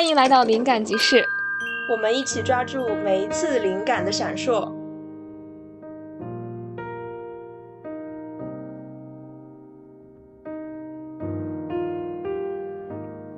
[0.00, 1.22] 欢迎来到灵感集市，
[1.90, 4.72] 我们一起抓住每一次灵感的闪烁。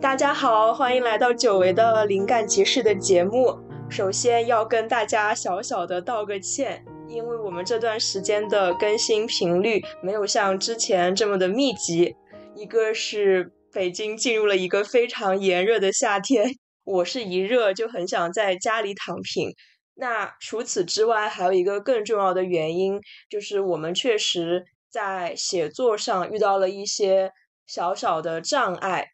[0.01, 3.59] 大家好，欢迎来到久违的灵感集市的节目。
[3.91, 12.15] 首先要跟大家小小的道个歉，因为我们这段时间的更新频率没有像之前这么的密集。
[12.55, 16.47] 一个是北京进入了一个非常炎热的夏天，
[16.85, 19.51] 我是一热就很想在家里躺平。
[19.95, 27.31] 那除此之外，还有一个更重要的原因，就是我们确实在写作上遇到了一些
[27.67, 29.07] 小小的障碍，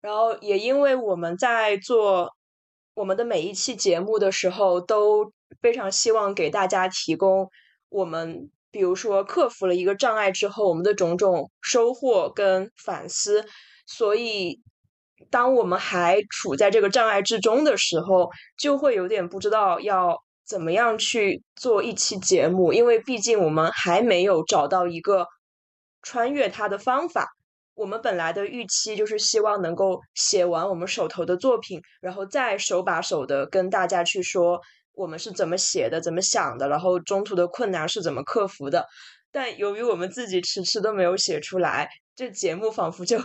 [0.00, 2.34] 然后也因为我们在做。
[2.94, 5.32] 我们的每一期节目的时候，都
[5.62, 7.48] 非常希望给大家提供
[7.90, 13.46] 我们，比如说克服了一个障碍之后，我们的种种收获跟反思。
[13.90, 14.60] 所以，
[15.30, 18.28] 当我们还处在这个障碍之中的时候，
[18.58, 25.26] 就会有点不知道要怎么样去做一期节目，因为毕竟我们还没有找到一个
[26.02, 27.26] 穿越它的方法。
[27.74, 34.60] 我们本来的预期就是希望能够写完我们手头的作品，然后再手把手的跟大家去说
[34.92, 38.86] 我们是怎么写的、怎么想的，然后中途的困难是怎么克服的。
[39.30, 43.18] 但由于我们自己迟迟都没有写出来，这节目仿佛就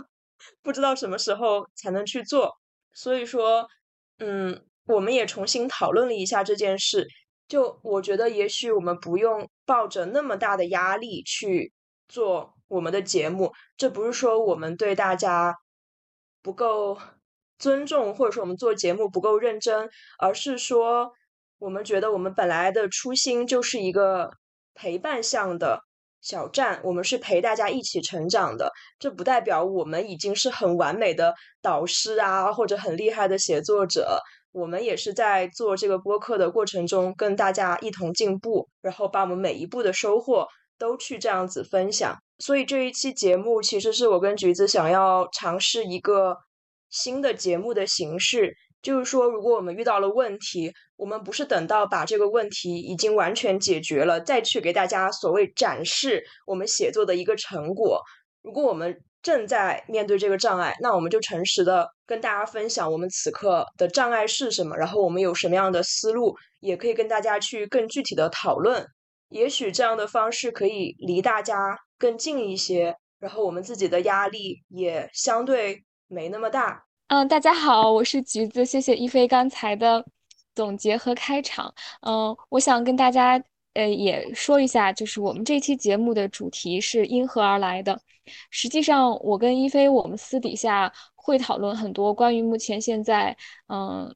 [0.62, 2.52] 不知道什么时候才能去做。
[2.92, 3.68] 所以说，
[4.18, 7.06] 嗯，我们也重新讨论了一下这件事。
[7.48, 11.72] 就我觉得，也许我们不用抱着那么大的压力去
[12.08, 12.52] 做。
[12.66, 15.54] 我们的节目，这不是说我们对大家
[16.42, 16.98] 不够
[17.56, 21.12] 尊重，或者说我们做节目不够认真，而是说
[21.58, 24.30] 我们觉得我们本来的初心就是一个
[24.72, 25.84] 陪伴向的
[26.24, 28.72] 小站，我们是陪大家一起成长的。
[28.98, 34.20] 这不代表我们已经是很完美的导师啊，或者很厉害的写作者。
[34.50, 42.16] 我们也是在做这个播客的过程中，跟大家一同进步，然后把我们每一步的收获都去这样子分享。
[42.38, 46.38] 所以这一期节目其实是我跟橘子想要尝试一个
[46.88, 58.00] 新的节目的形式，就是说，如果我们遇到了问题，我们不是等到把这个问题已经完全解决了，再去给大家所谓展示我们写作的一个成果。
[58.42, 68.86] 如果我们正在面对这个障碍，那我们就诚实的跟大家分享我们此刻的障碍是什么，然后我们有什么样的思路，也可以跟大家去更具体的讨论。
[69.30, 71.78] 也许这样的方式可以离大家。
[71.96, 76.83] 更近一些，然后我们自己的压力也相对没那么大。
[77.08, 80.04] 嗯，大家好，我是橘子，谢谢一飞刚才的
[80.54, 81.72] 总结和开场。
[82.00, 83.40] 嗯，我想跟大家
[83.74, 88.00] 呃也说一下，就是我们这期节目的主题是因何而来的。
[88.50, 93.36] 实际上，我跟一飞我们私底下会讨论很多关于目前现在，
[93.68, 94.12] 嗯，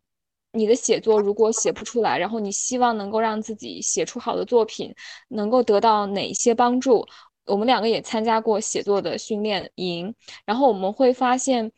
[0.52, 4.92] 你的写作如果写不出来，然后你希望能够让自己写出好的作品，
[5.28, 7.06] 能够得到哪些帮助。
[7.44, 11.70] 我们两个也参加过写作的训练营，然后我们会发现，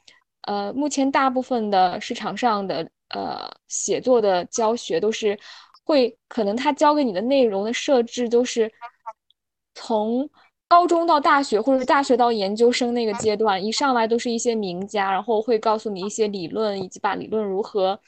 [0.51, 5.39] 呃，目前大部分的市场上的呃写作的教学都是
[5.85, 8.69] 会，可能他教给你的内容的设置都是
[9.75, 10.29] 从
[10.67, 18.01] 高中到大学或者是大学到研究生那个阶段，一上来都是一些名家，然后会告诉你一些理论以及把理论如何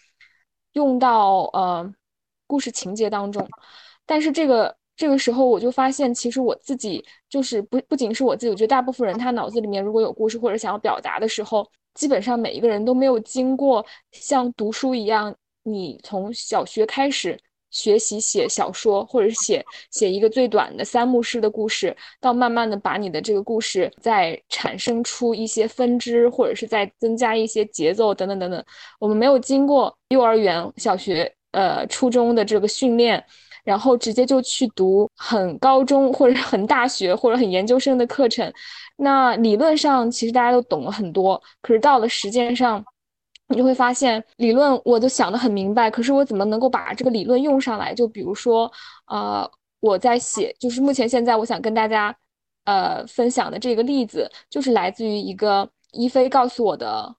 [0.73, 1.95] 用到呃
[2.49, 3.49] 故事情节当中，
[4.05, 4.77] 但是这个。
[4.95, 17.39] 这个时候我就发现，其实我自己就是不不仅是我自己，我觉得大部分人他脑子里面如果有故事或者想要表达的时候，基本上每一个人都没有经过像读书一样，你从小学开始
[17.71, 28.65] 学习写小说，或者是写写一个最短的三幕诗的故事，到慢慢的把你的这个故事再产生出一些分支，或者是再增加一些节奏等等等等。
[28.99, 33.25] 我们没有经过幼儿园、小学、呃初中的这个训练。
[33.65, 38.53] 然后直接就去读很高中或者很大学或者很研究生的课程，
[38.97, 42.85] 那理论上其实大家都懂了很多，可是到了实践上，
[43.49, 47.95] 你就会发现理论我都想得很明白，可是我怎么能够把这个理论用上来？
[47.95, 48.71] 就比如说，
[49.07, 49.49] 呃，
[49.81, 52.15] 我在写，就是目前现在我想跟大家，
[52.65, 57.15] 呃，分享的这个例子，就是来自于一个一菲告诉我的，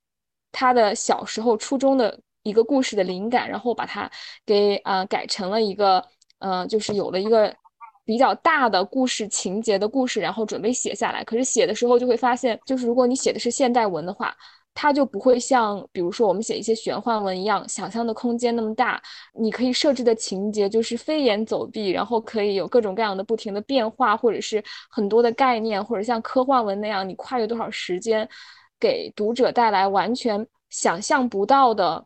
[0.51, 4.11] 他的小时候初中的一个故事的灵感，然后把它
[4.45, 6.03] 给啊改成了一个。
[6.43, 7.55] 嗯，就是有了一个
[8.05, 11.23] 比较大的故事情节的故事，然后准备写下来。
[11.23, 14.35] 可是写的时候就会发现，就是如果你写的是现代文的话，
[14.73, 19.01] 它就不会像比如说我们写一些玄幻文一样，想象的空间那么大。
[19.39, 28.27] 你可以设置的情节就是飞檐走壁，然后可以有各种各样的不停的变化，或者是很多的概念，或者像科幻文那样，你跨越多少时间，
[28.79, 32.03] 给读者带来完全想象不到的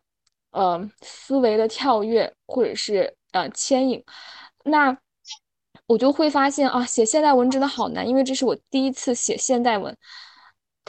[0.51, 4.03] 呃思维的跳跃或者是呃牵引。
[4.63, 4.97] 那
[5.87, 9.95] 我就会发现啊，写现代文真的好难，因为这是我第一次写现代文。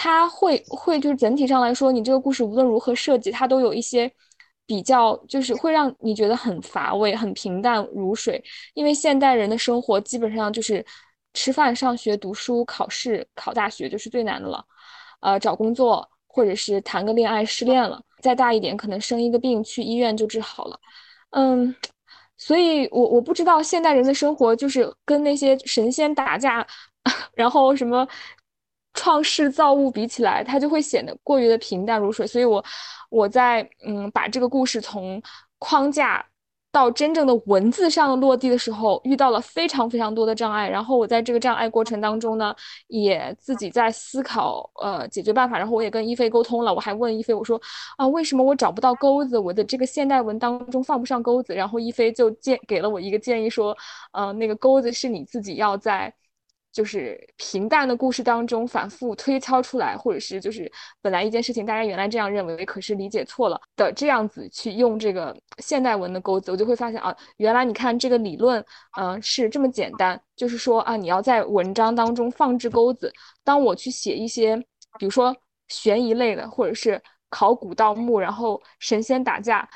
[0.00, 4.10] 它会会就是整体上来说，你这个故事无论如何设计，它都有一些
[4.64, 8.42] 比较，就是会让你觉得很乏味、很平淡如水。
[8.74, 10.84] 因为现代人的生活基本上就是
[11.34, 14.64] 吃饭、上学、读书、考试、考大学，就是最难的了。
[15.20, 20.78] 呃，找工作或者是谈个恋爱失恋了，再大一点可能生一个病去医院就治好了。
[21.30, 21.74] 嗯。
[22.40, 26.64] 所以，我我不知道现代人的生活就是跟那些神仙打架，
[27.34, 28.06] 然后什么
[28.94, 32.24] 创世造物比起来，它就会显得过于的平淡如水。
[32.24, 32.64] 所以，我
[33.10, 35.20] 我在嗯把这个故事从
[35.58, 36.24] 框架。
[36.70, 40.68] 到真正的文字上落地的时候，遇到了非常非常多的障碍。
[40.68, 42.54] 然后我在这个障碍过程当中呢，
[42.88, 45.58] 也自己在思考呃解决办法。
[45.58, 47.60] 然后我也跟一菲沟通了，我还问一菲我说
[47.96, 49.38] 啊，为什么我找不到钩子？
[49.38, 51.54] 我的这个现代文当中放不上钩子。
[51.54, 53.76] 然后一菲就建给了我一个建议说，
[54.12, 56.12] 呃，那个钩子是你自己要在。
[56.70, 60.70] 就是平淡的故事当中反复推敲出来，或者是就是
[61.00, 68.64] 本来一件事情大家原来这样认为，可是理解错了的这样子去用这个现代文的钩子，我就会发现啊，原来你看这个理论，
[68.98, 73.12] 嗯，是这么简单，就是说啊，你要在文章当中放置钩子。
[73.42, 74.56] 当我去写一些，
[74.98, 75.34] 比如说
[75.68, 77.00] 悬疑类的，或者是
[77.30, 79.68] 考古盗墓，然后神仙打架，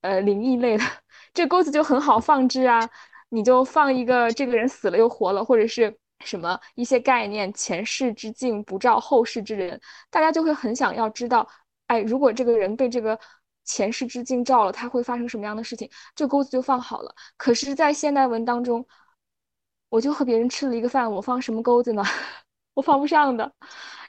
[0.00, 0.84] 呃，灵异类的，
[1.32, 2.88] 这钩子就很好放置啊，
[3.28, 5.96] 你就放一个这个人死了又活了，或者是。
[6.24, 9.80] 什么一些概念，前世之镜不照后世之人，
[10.10, 11.48] 大家就会很想要知道，
[11.86, 13.18] 哎，如果这个人被这个
[13.64, 15.88] 前世之镜照了，他会发生什么样的事情？
[16.14, 17.14] 这钩子就放好了。
[17.36, 18.84] 可是，在现代文当中，
[19.88, 22.02] 我就和别人吃了一个饭，我放什么钩子呢？
[22.74, 23.50] 我放不上的。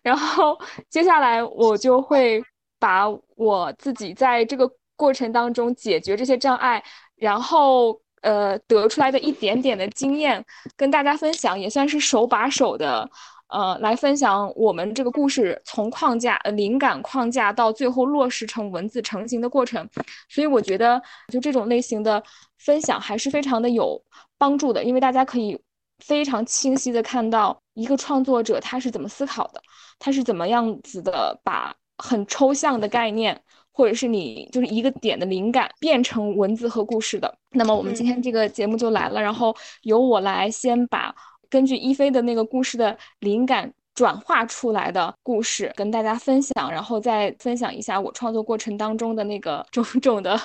[0.02, 0.60] 然后
[0.90, 2.44] 接下来我就会
[2.80, 6.84] 把我自己在这个过程当中解决这些障碍，
[7.16, 8.02] 然后。
[8.22, 10.44] 呃，得出来的一点点的经验
[10.76, 13.10] 跟大家分享，也算是手把手的，
[13.48, 19.88] 呃，来分享我们这个故事从框架、呃灵感框架到最后落实成文字成型的过程。
[20.28, 21.02] 所以我觉得，
[21.32, 22.22] 就这种类型的
[22.58, 24.02] 分享还是非常的有
[24.38, 25.60] 帮助的，因为大家可以
[26.00, 29.62] 非常清晰的看到一个创作者他是怎么思考的，
[29.98, 33.42] 他是怎么样子的把很抽象的概念。
[33.80, 41.16] 或者是你就是一个点的灵感变成文字和故事的，那么我们今天这个节目就来了，然后由我来先把
[41.50, 50.38] 根据一菲的那个故事的灵感转化出来的故事跟大家分享，然后再分享一下我创作过程当中的那个种 种的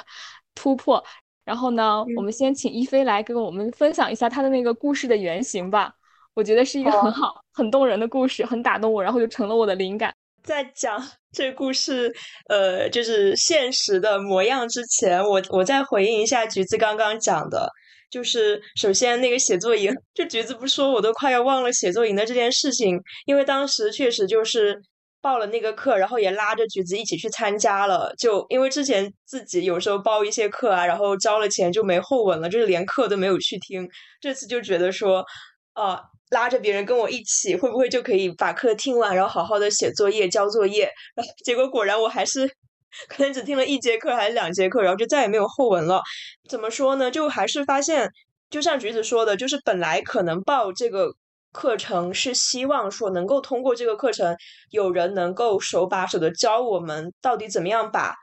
[0.55, 1.03] 突破。
[1.45, 5.93] 然后呢，我们先请一菲来跟我们分享一下他的那个故事的原型吧。
[6.35, 10.15] 我觉得是一个很好、很动人的故事，很打动我，然后就成了我的灵感。
[10.45, 11.03] 在讲
[11.33, 12.15] 这故事，
[12.51, 17.67] 呃，就是现实的模样之前，我我再回应一下橘子刚刚讲的，
[18.11, 24.79] 就是首先那个写作营，这橘子不说，我都快要忘了写作营的这件事情，因为当时确实就是
[25.23, 33.89] 报了那个课，然后也拉着橘子一起去参加了，就因为之前自己有时候报一些课啊，然后交了钱就没后文了，就是连课都没有去听，
[34.21, 35.25] 这次就觉得说，
[35.73, 36.03] 啊。
[36.35, 40.91] 拉着别人跟我一起，会不会就可以把课听完，然后好好的写作业、交作业？
[41.15, 42.51] 然后结果果然我还是
[43.09, 46.03] 可能只听了一节课还是两节课，然后就再也没有后文了。
[46.51, 47.09] 怎么说呢？
[47.11, 48.11] 就还是发现，
[48.51, 51.15] 就像橘子说的，就是本来可能报这个
[51.53, 54.37] 课程是希望说能够通过这个课程，
[54.71, 58.15] 有人能够手把手的教我们到底怎么样把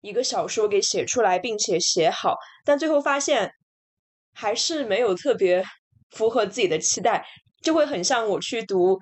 [0.00, 2.36] 一个小说给写出来，并且写好。
[2.64, 3.50] 但最后发现
[4.32, 5.64] 还是没有特别。
[6.12, 7.26] 符合自己的期待，
[7.62, 8.98] 就会很像我去读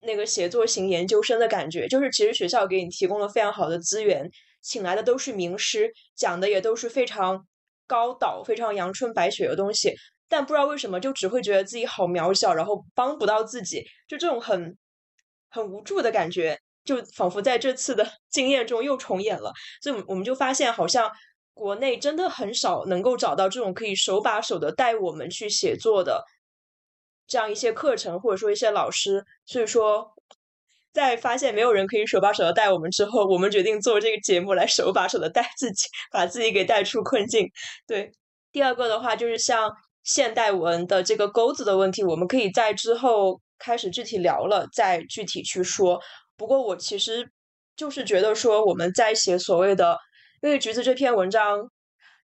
[0.00, 1.86] 那个写作型研究生的感觉。
[1.88, 4.30] 就是其实学校给你提供了非常好的资源，
[4.62, 7.46] 请来的都是名师，讲的也都是非常
[7.86, 9.94] 高导、非常阳春白雪的东西。
[10.28, 14.76] 但不知道为什么，就只会觉得自己好渺小，然后帮不到自己，就这种很
[15.50, 19.52] 很无助的感觉，就仿佛在这次的 经验中又重演了。
[19.82, 21.10] 所以我们就发现，好像
[21.52, 26.24] 国内真的很少能够找到这种可以手把手的带我们去写作的。
[27.26, 30.12] 这样一些课程，或者说一些老师，所以说，
[30.92, 37.48] 在发现没有人可以手把手的带我们之后，我们决定做这个节目来手把手的带自己，把自己给带出困境。
[37.86, 38.12] 对，
[38.52, 45.98] 第二个的话就是像现代文的这个钩子的问题，我们可以在之后开始具体聊了，再具体去说。
[46.36, 47.26] 不过我其实
[47.74, 49.98] 就是觉得说，我们在写所谓的，
[50.42, 51.58] 因为橘子这篇文章，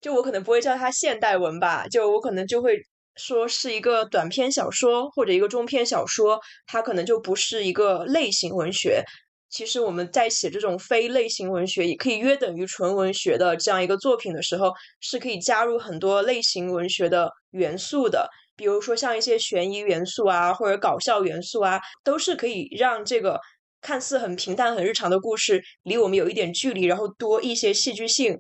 [0.01, 2.77] 就我可能不会叫它现代文吧，就我可能就会。
[3.17, 9.05] 说是一个短篇小说或者一个中篇小说，它可能就不是一个类型文学。
[9.51, 18.31] 其实我们在写这种非类型文学，也可以约等于纯文学的这样一个作品的时候，是可以加入很多类型文学的元素的。
[18.55, 23.41] 比如说像一些悬疑元素啊，或者搞笑元素啊，都是可以让这个
[23.81, 28.39] 看似很平淡、很日常的故事离我们有一点距离，然后多一些戏剧性。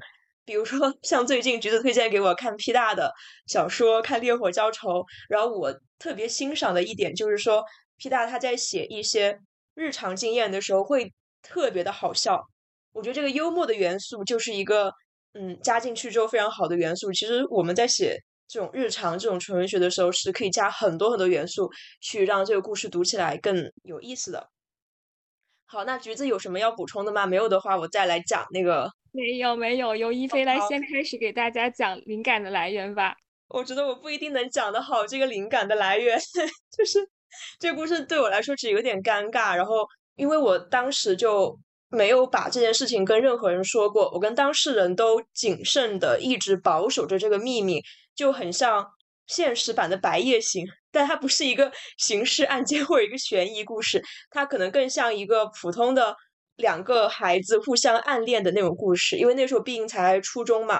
[0.50, 3.12] 比如说 像最近橘子推荐给我看 P 大的
[3.46, 4.88] 小说，看《烈火浇愁》，
[5.28, 7.62] 然后我特别欣赏的一点就是说
[7.98, 9.38] P 大他在写一些。
[9.74, 12.42] 日常经验的时候会特别的好笑，
[12.92, 14.92] 我觉得这个幽默的元素就是一个
[15.32, 17.10] 嗯加进去之后非常好的元素。
[17.12, 21.70] 其实我们在写这种日常这种纯文学的时候，是可以加很多很多元素
[22.02, 24.48] 去让这个故事读起来更有意思的。
[25.66, 27.24] 好，那橘子有什么要补充的吗？
[27.24, 28.90] 没有的话，我再来讲那个。
[29.12, 33.14] 没有没有，由一飞来先开始给大家讲灵感的来源吧。
[33.48, 36.18] 我觉得我不一定能讲得好这个灵感的来源，
[36.76, 37.08] 就是。
[37.60, 39.86] 这故事对我来说只有点尴尬，然后
[40.16, 41.56] 因为我当时就
[41.88, 47.80] 没有把这件事情跟任何人说过，我跟当事人都谨慎的一直保守着这个秘密，
[48.16, 48.84] 就很像
[49.28, 56.16] 现实版的《白夜行》，但它不是一个 刑事案件或者一个悬疑故事，它可能更像一个普通的
[56.60, 60.78] 两个孩子互相暗恋的那种故事，因为那时候毕竟才初中嘛。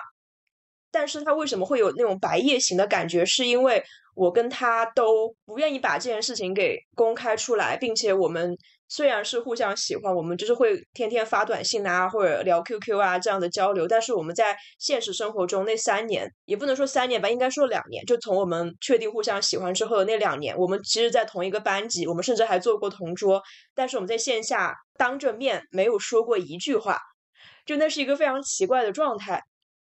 [0.93, 3.25] 但是他为什么会有那种白夜行的感觉？
[3.25, 3.83] 是因为
[4.15, 8.57] 我跟他都不愿意把这件事情给公开出来，并且我们
[8.91, 13.87] 虽然是互相喜欢，我们就是会天天发短信啊，或者聊 QQ 啊这样的交流。
[13.87, 23.41] 但是我们在现实生活中那三年，也不能说三年吧，应该说两年，就从我们确定互相喜欢之后的那两年，我们其实在同一个班级，我们甚至还做过同桌，
[23.75, 26.99] 但是我们在线下当着面没有说过一句话，
[27.65, 29.41] 就那是一个非常奇怪的状态。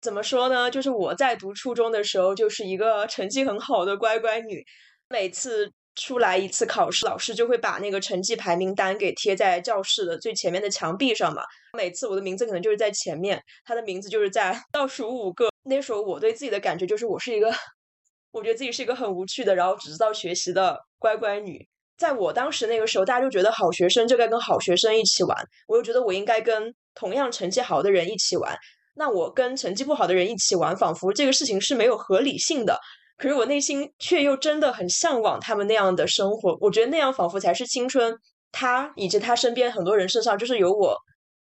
[0.02, 0.70] 怎么说呢？
[0.70, 4.62] 就是我在读初中的时候，就是一个成绩很好的乖乖女。
[5.08, 11.42] 每次出来一次考试，老师就会把那个成绩排名单给贴在教室的最前面的墙壁上嘛。
[11.76, 15.50] 每次我的名字可能就是在前面，他的名字就是在 倒数五个。
[15.64, 17.52] 那时候我对自己的感觉就是，我是一个，
[18.32, 21.68] 我觉得自己是一个很无趣的，然后只知道学习的乖乖女。
[21.98, 25.36] 在我当时那个时候，大家就觉得好学生就该跟好学生一起玩，
[25.68, 28.56] 我又觉得我应该跟同样成绩好的人一起玩。
[28.94, 32.80] 那我跟成绩不好的人一起玩，仿佛这个事情是没有合理性的。
[33.20, 36.56] 可是我内心却又真的很向往他们那样的生活。
[36.58, 38.16] 我觉得那样仿佛才是青春。
[38.50, 40.96] 他以及他身边很多人身上，就是有我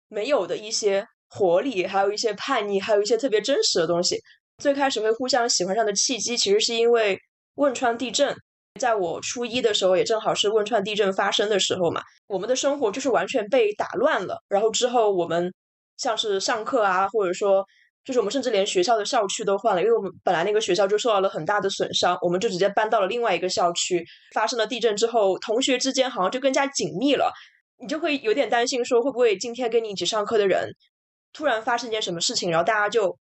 [0.08, 4.18] 没有的一些活力，还有一些叛逆，还有一些特别真实的东西。
[4.56, 7.18] 最开始会互相喜欢上的契机，其实是因为
[7.56, 8.34] 汶川地震。
[8.80, 14.42] 在我初一的时候，也正好是汶川地震发生的时候嘛，我们的生活就是完全被打乱了。
[14.48, 15.52] 然后之后我们。
[16.00, 17.66] 像是上课啊，或者说，
[18.08, 24.02] 就是我们甚至连学校的校区都换了，因为我们本来那个学校就受到了很大的损伤，我们就直接搬到了另外一个校区。
[24.32, 27.30] 发生了地震之后，同学之间好像就更加紧密了，
[27.78, 30.70] 你就会有点担心，说会不会今天跟你一起上课的人
[31.34, 33.14] 突然发生一件什么事情，然后大家就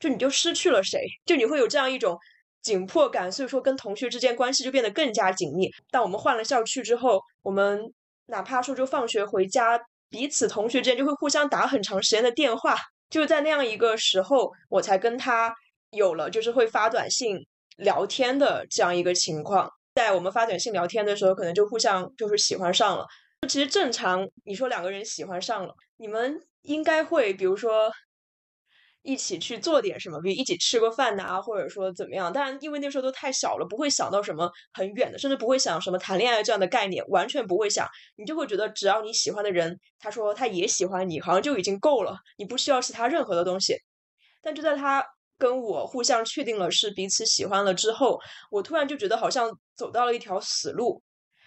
[0.00, 2.16] 就你就失去了谁，就你会有这样一种
[2.62, 5.68] 紧迫感，所以说跟同学之间关系就变得更加紧密。
[5.90, 7.92] 但我们换了校区之后，我们
[8.28, 9.78] 哪怕说就放学回家。
[10.08, 12.76] 彼此同学之间就会互相打很长时间的电话，
[13.10, 15.54] 就在那样一个时候，我才跟他
[15.90, 17.38] 有了就是会发短信
[17.76, 19.70] 聊天的这样一个情况。
[19.94, 23.06] 在我们发短信聊天的时候，可能就互相就是喜欢上了。
[23.48, 27.90] 其实正常，你说两个人喜欢上了，你们应该会比如说。
[29.06, 32.32] 一起去做点什么，比如一起吃个饭呐，或者说怎么样。
[32.32, 37.86] 但因为那时候都太小了，不会想到什么很远的，甚至不会想什么谈恋爱这样的概念，完全不会想。
[38.16, 43.76] 你就会觉得，只要你喜欢的人，他说他也喜欢你，好像就已经够了，你不需要其他任何的东西。
[44.42, 45.04] 但就在他
[45.38, 48.18] 跟我互相确定了是彼此喜欢了之后，
[48.50, 51.00] 我突然就觉得好像走到了一条死路，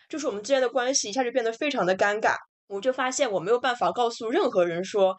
[0.07, 2.35] 就是我们之间的关系一下就变得非常的尴尬。
[2.67, 5.13] 我就发现我没有办法告诉任何人说。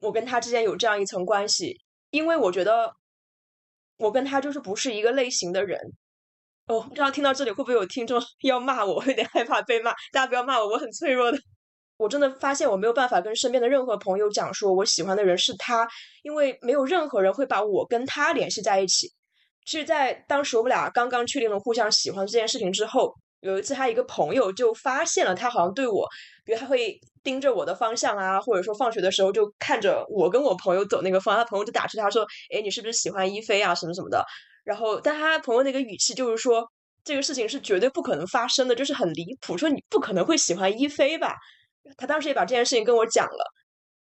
[0.00, 1.76] 我跟他之间有这样一层关系，
[2.10, 2.92] 因为我觉得
[3.98, 5.78] 我跟他就是不是一个类型的人。
[6.66, 9.92] 哦，不知道听到这里会不会有听众 要骂我，我有点害怕被骂。
[10.12, 11.38] 大家不要骂我，我很脆弱的。
[11.96, 15.86] 我真的发现我没有办法跟身边的任何朋友讲说我喜欢的人是他，
[16.22, 19.08] 因为没有任何人会把我跟他联系在一起。
[19.66, 23.14] 其实，在当时我们俩刚刚确定了互相喜欢这件事情之后。
[23.40, 26.06] 有一次，他一个朋友就发现了他好像对我，
[26.44, 33.74] 比如他会盯着我的方向啊，或者说放学的时候就看着我跟我朋友走那个方向，他朋友就打趣他说：“哎，你是不是喜欢一菲啊？
[33.74, 34.24] 什么什么的。”
[34.64, 36.66] 然后，但他朋友那个语气就是说，
[37.02, 41.34] 这个事情是绝对不可能发生的，就是很离谱，说你不可能会喜欢一菲吧？
[41.96, 43.52] 他当时也把这件事情跟我讲了，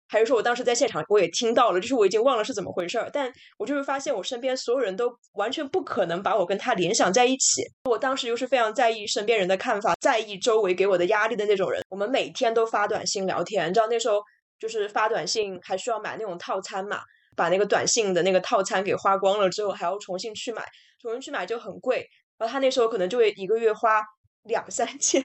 [0.08, 7.62] 还是说我当时在现场我也听到了，就是我已经忘了是怎么回事儿，但我就是发现我身边所有人都完全不可能把我跟他联想在一起。
[7.84, 11.82] 我当时又是非常在意身边人的看法，在意周围给我的压力的那种人。
[11.90, 14.20] 我们每天都发短信聊天，你知道那时候
[14.58, 17.00] 就是发短信还需要买那种套餐嘛，
[17.36, 20.64] 把那个短信的那个套餐给花光了之后，还要重新去买，
[21.02, 22.06] 重新去买就很贵。
[22.38, 24.02] 然后他那时候可能就会一个月花
[24.44, 25.24] 两三千。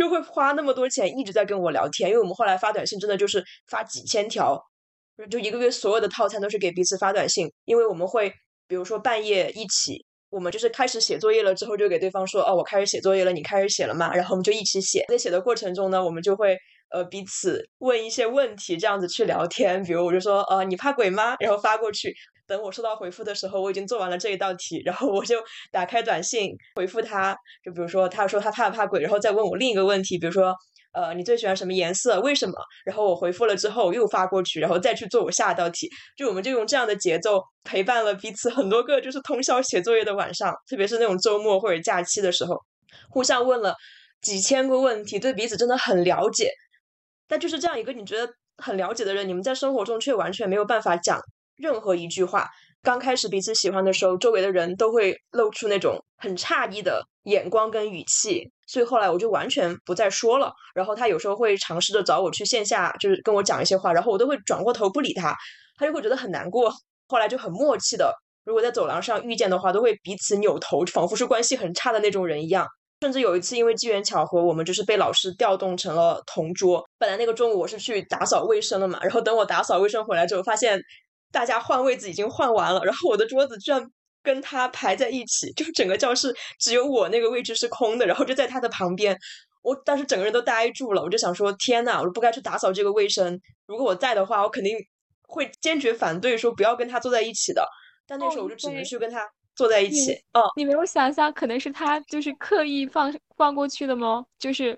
[0.00, 4.58] 就会花那么多钱一直在跟我聊天，因为我们后来发短信真的就是发几千条，
[5.30, 8.32] 就一个月所有的套餐都是给彼此发短信，因为我们会
[8.66, 14.10] 比如说半夜一起，我们就是开始写作业了之后就给对方说哦我开始写作业了，你开始写了吗？
[14.14, 16.56] 然后我们就一起写，在写的过程中呢，我们就会
[16.92, 21.36] 呃彼此问一些问题，这样子去聊天，比如我就说呃你怕鬼吗？
[21.40, 22.14] 然后发过去。
[22.50, 25.36] 等我收到回复的时候，我已经做完了这一道题，然后我就
[25.70, 30.52] 打开短信回复他，就比如说他说他怕不怕鬼，然后再问我另一个问题，比如说
[30.92, 32.20] 呃你最喜欢什么颜色？
[32.20, 32.54] 为什么？
[32.84, 42.60] 然后我回复了之后又发过去，然后再去做我下一道题，就我们就用这样的节奏陪伴了彼此很多个就是通宵写作业的晚上，特别是那种周末或者假期的时候，
[43.08, 43.76] 互相问了
[44.20, 46.50] 几千个问题，对彼此真的很了解。
[47.28, 51.20] 但就是这样一个你觉得很了解的人，你们在生活中却完全没有办法讲。
[51.60, 52.48] 任何一句话，
[52.82, 60.50] 刚开始彼此喜欢的时候，周围的人都会露出那种很诧异的眼光跟语气，所以后来我就完全不再说了。
[60.74, 65.36] 然后他有时候会尝试着找我去线下，就是跟我讲一些话，然后我都会转过头不理他，
[65.76, 66.72] 他就会觉得很难过。
[67.08, 68.14] 后来就很默契的，
[68.44, 72.66] 如果在走廊上遇见的话，都会彼此扭头，仿佛是关系很差的那种人一样。
[73.02, 76.82] 甚至有一次，因为机缘巧合，我们就是被老师调动成了同桌。
[76.98, 80.80] 本来那个中午我是去打扫卫生了嘛，然后等我打扫卫生回来之后，发现。
[81.32, 83.84] 大家换位子已经换完了，然后我的桌子居然
[84.22, 89.16] 跟他排在一起，就是整个教室只有我那个位置是空的，然后就在他的旁边。
[89.62, 93.38] 我当时整个人都呆住了，我就想说：天呐，我不该去打扫这个卫生。
[93.66, 94.74] 如果我在的话，我肯定
[95.28, 97.62] 会坚决反对，说不要跟他坐在一起的。
[98.06, 100.14] 但那时候我就只能去跟他坐在一起。
[100.32, 104.24] 哦，你没有想象，可能是他就是刻意放放过去的吗？
[104.38, 104.74] 就是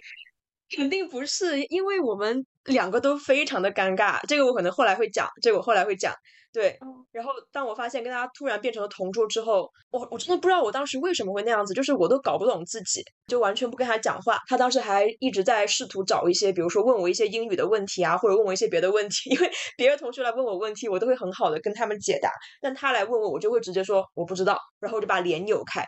[0.76, 4.18] 肯定不是，因为我们两个都非常的尴尬。
[4.26, 6.12] 这个我可能后来会讲，这个我后来会讲。
[6.52, 6.78] 对，
[7.12, 14.38] 然后当我发现跟他突然变成了同桌之后，我我真的不知道我当时为什么会那样子，就是我都搞不懂自己，就完全不跟他讲话。
[14.47, 19.30] 他当时还一直在试图找一些，比如说问我一些英语的问题啊，或者问我一些别的问题。
[19.34, 25.80] 因为别的同学来问我问题，我都会很好的跟他们解答，但他来问我，我就会直接说我不知道，然后就把脸扭开。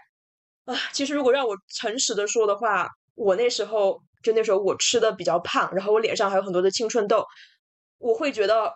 [0.65, 7.23] 啊，其实如果让我诚实的说的话，我那时候就那时候我吃的比较胖，然后我脸上还有很多的青春痘，
[7.99, 8.73] 我会觉得。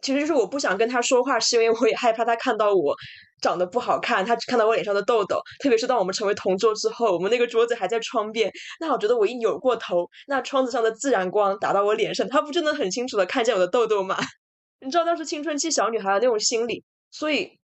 [0.00, 2.94] 其实就是我不想跟他说话，是因为我也害怕他看到我
[3.40, 5.40] 长得不好看，他看到我脸上的痘痘。
[5.60, 14.16] 特别是当我们成为同桌之后，我们那个桌子还在窗边，那我觉得我一扭过头，那窗子上的自然光打到我脸上，他不就能很清楚的看见我的痘痘吗？
[14.80, 17.58] 你知道当时青春期小女孩的那种心理，所以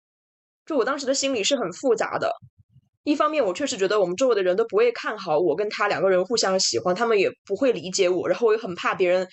[0.66, 2.32] 就我当时的心理是很复杂的。
[3.04, 9.28] 一方面，我确实觉得我们周围的人都不会看好我跟他两个人互相喜欢，他们也不会理解我，然后我又很怕别人。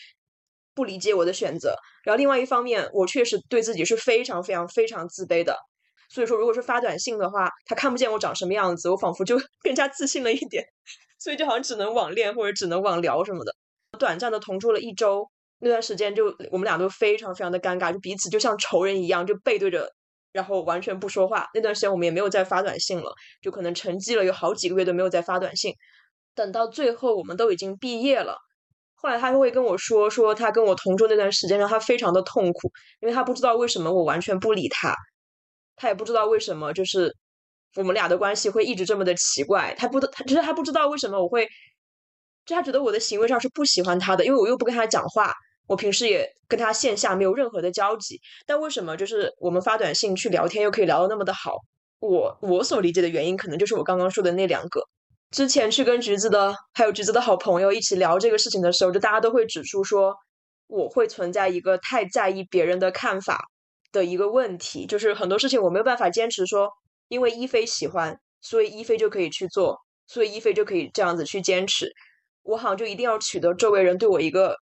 [0.74, 5.56] 不理解我的选择，然后另外一方面，我确实对自己是非常非常非常自卑的。
[6.08, 10.64] 所以说，如果是发短信的话，他看不见我长什么样子，我仿佛就 更加自信了一点。
[11.18, 13.52] 所以就好像只能网恋或者只能网聊什么的。
[13.98, 15.28] 短暂的同住了一周，
[15.60, 19.88] 那段时间就我们俩都非常非常的尴尬，就彼此就像仇人一样，就背对着，
[20.32, 21.46] 然后完全不说话。
[21.54, 25.74] 那段时间我们也没有再发短信了，就可能沉寂了有好几个月都没有再发短信。
[26.34, 28.38] 等到最后，我们都已经毕业了。
[29.02, 34.94] 后来他会跟我说，说他跟我同桌那段时间让他非常的痛苦，因为他不知道为什么我完全不理他，
[35.74, 37.16] 他也不知道为什么就是
[37.76, 41.48] 我们俩的关系会一直这么的奇怪，他不，他就是他不知道为什么我会，
[42.44, 45.32] 就他觉得我的行为上是不喜欢他的，因为我又不跟他讲话，
[45.66, 51.56] 我平时也跟他线下没有任何的交集，但为什么就是我们发短信去聊天又可以聊得那么的好？
[52.00, 54.82] 我我所理解的原因可能就是我刚刚说的那两个。
[55.30, 60.16] 之前去跟橘子的，还有橘子的好朋友一起聊这个事情的时候，就大家都会指出说，
[60.66, 63.48] 我会存在一个太在意别人的看法
[63.92, 66.68] 的一个问题，就是很多事情我没有办法坚持说，
[67.06, 71.92] 因为一菲喜欢，所以一菲就可以去做，所以一菲就可以这样子去坚持，
[72.42, 74.56] 我好像就一定要取得周围人对我一个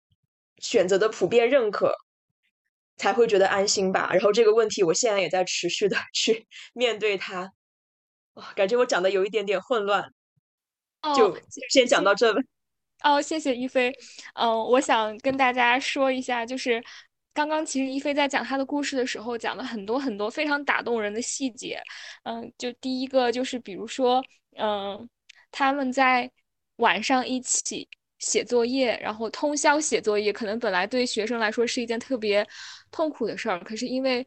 [0.58, 1.94] 选择的普遍认可，
[2.96, 4.10] 才会觉得安心吧。
[4.12, 7.52] 然后这个问题，我现在也在持续的 去面对它，
[8.34, 10.12] 哇，感觉我讲的有一点点混乱。
[11.14, 11.38] 就
[11.68, 12.40] 先讲到这吧。
[13.02, 13.92] 哦，谢谢一菲。
[14.34, 16.82] 嗯，我想跟大家说一下，就是
[17.34, 21.80] 刚刚其实一菲在讲她的故事的时候，讲了很多很多非常打动人的细节。
[22.24, 24.24] 嗯，就第一个就是，比如说，
[24.56, 25.08] 嗯，
[25.52, 26.28] 他们在
[26.76, 27.86] 晚上一起
[28.18, 32.44] 写作业，然后通宵写作业，可能本来对学生来说是一件特别
[32.90, 34.26] 痛苦的事儿，可是因为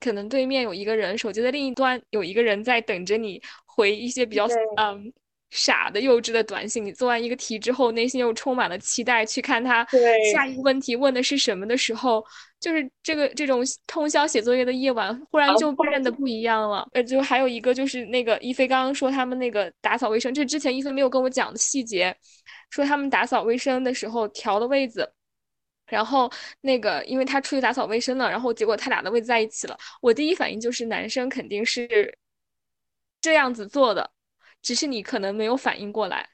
[0.00, 5.10] 可能对面有一个人，手机的另一端有一个人在等着你回一些比较嗯。
[5.50, 9.84] 傻的幼稚的短信，你做完一个题之后，内心又充满了期待，去看他
[10.32, 12.24] 下一个问题问的是什么的时候，
[12.60, 16.86] 就是这个这种通宵写作业的夜晚，忽然就变得不一样了。
[16.92, 22.16] 呃，就还有一个就是那个一菲刚刚说他们那个打扫卫生，这之前一菲没有跟我讲的细节，
[22.70, 25.12] 说他们打扫卫生的时候调了位子，
[25.88, 29.76] 然后那个因为他出去打扫卫生了，然后结果他俩的位置在一起了。
[30.00, 32.16] 我第一反应就是男生肯定是
[33.20, 34.08] 这样子做的。
[34.62, 36.28] 只是你可能没有反应过来，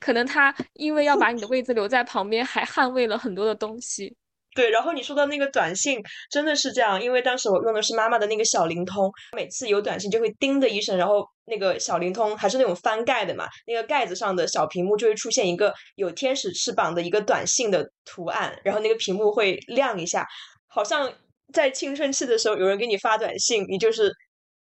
[0.00, 4.16] 可能他因为要把你的位子留在旁边，还捍卫了很多的东西。
[4.54, 5.98] 对，然后你说的那个短信
[6.30, 20.26] 真的是这样，因为当时我用的是妈妈的那个小灵通，每次有短信就会叮的一声，然后那个小灵通还是那种翻盖的嘛，那个盖子上的小屏幕就会出现一个有天使翅膀的一个短信的图案，然后那个屏幕会亮一下，
[20.66, 21.10] 好像
[21.52, 24.12] 在青春期的时候有人给你发短信，你就是。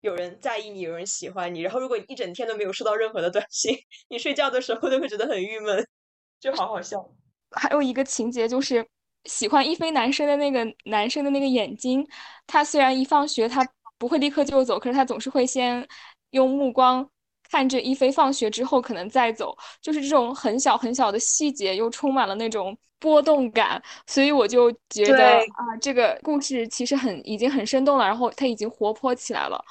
[0.04, 3.74] 有人在意你，有人喜欢你，然后如果你一整天都没有收到任何的短信，
[4.10, 5.88] 你睡觉的时候都会觉得很郁闷，
[6.42, 7.10] 就好好笑。
[7.52, 8.86] 还有一个情节就是，
[9.24, 12.06] 喜欢一菲男生的那个男生的那个眼睛，
[12.46, 13.66] 他虽然一放学他
[13.98, 15.88] 不会立刻就走，可是他总是会先
[16.32, 17.10] 用目光
[17.50, 29.64] 看着一菲放学之后可能再走，就是这种很小很小的细节又充满了那种波动感，所以我就觉得啊，这个故事其实很已经很生动了，然后他已经活泼起来了。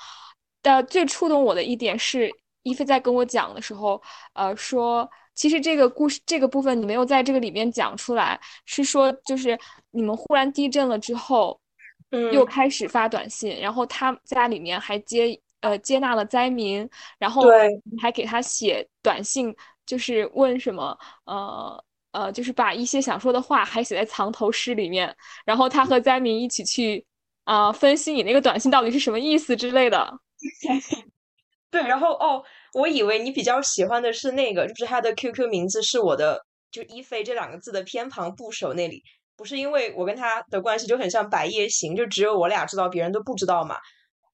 [0.62, 2.30] 的最触动我的一点是，
[2.62, 4.00] 伊菲在跟我讲的时候，
[4.34, 9.58] 呃，说其实这个故事这个部分你没有在这个里面讲出来，是说就是
[9.90, 11.60] 你们忽然地震了之后，
[12.10, 17.42] 嗯，又开始发短信，然后他家里面还接呃接纳了灾民，然后
[18.00, 25.12] 还给他写短信，就是问什么呃呃，就是把一些想说的话还写在藏头诗里面，
[25.44, 27.04] 然后他和灾民一起去
[27.44, 30.20] 啊分析你那个短信到底是什么意思之类的。
[31.70, 32.42] 对，然后哦，
[32.74, 36.38] 我以为你比较喜欢的是那个，就是他的 QQ 名字是我的，
[36.70, 39.02] 就一菲这两个字的偏旁部首那里，
[39.36, 43.76] 不是因为我跟他的关系就很像白夜行，就只有我俩知道，别人都不知道嘛。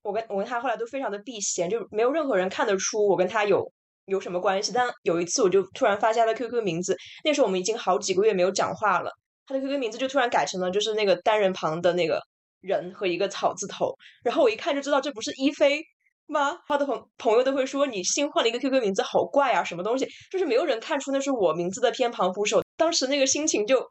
[0.02, 3.70] 我跟我跟他后来都非常的避嫌，就没有任何人看得出我跟他有
[4.06, 4.72] 有什么关系。
[4.74, 9.12] 但有一次，我就突然发现他的 QQ 名字，那时候我们已经好几个月没有讲话了，
[9.46, 12.20] 他的 QQ 名字就突然改成了就是那个单人旁的那个
[12.60, 13.94] 人和一个草字头，
[14.24, 15.84] 然后我一看就知道这不是一菲。
[16.28, 16.58] 吗？
[16.68, 19.64] 他的朋朋友都会说你新换了一个 QQ 名字，好怪啊！
[19.64, 20.06] 什么东西？
[20.30, 22.62] 就是没有人看出那是我名字的偏旁部首。
[22.76, 23.84] 当时那个心情就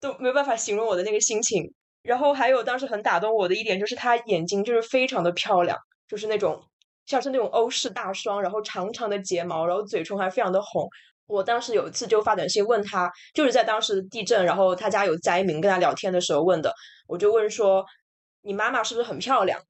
[0.00, 1.62] 都没有办法形容我的那个心情。
[2.02, 5.76] 然后还有当时很打动我的一点就是他眼睛就是非常的漂亮，
[6.08, 6.62] 就是那种
[7.04, 10.88] 像是那种欧式大双，然后长长的睫毛，然后嘴唇还非常的红。
[11.26, 16.72] 我当时有一次就发短信问他，就是在当时地震，然后他家有灾民，跟他聊天的时候问的，
[17.08, 17.84] 我就问说
[18.42, 19.60] 你妈妈是不是很漂亮？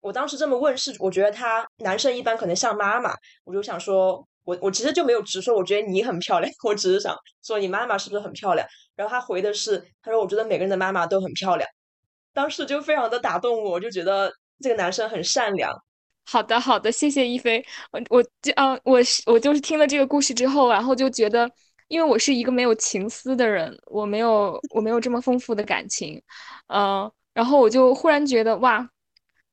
[0.00, 8.66] 我当时这么问是，我觉得他男生一般可能像妈妈，我就想说，我我其实就没有直说，我觉得你很漂亮， 我只是想说你妈妈是不是很漂亮。
[8.96, 11.68] 然后他回的是，他说我觉得每个人的妈妈都很漂亮。
[12.32, 15.70] 当时就非常的打动我，我就觉得这个男生很善良。
[16.24, 17.64] 好的，好的，谢谢一菲。
[17.90, 21.50] 我我就嗯，我是我就是听了这个故事之后，然后就觉得，
[21.88, 26.22] 因为我是一个没有情思的人，我没有我没有这么丰富的感情，
[26.68, 28.88] 嗯，然后我就忽然觉得哇。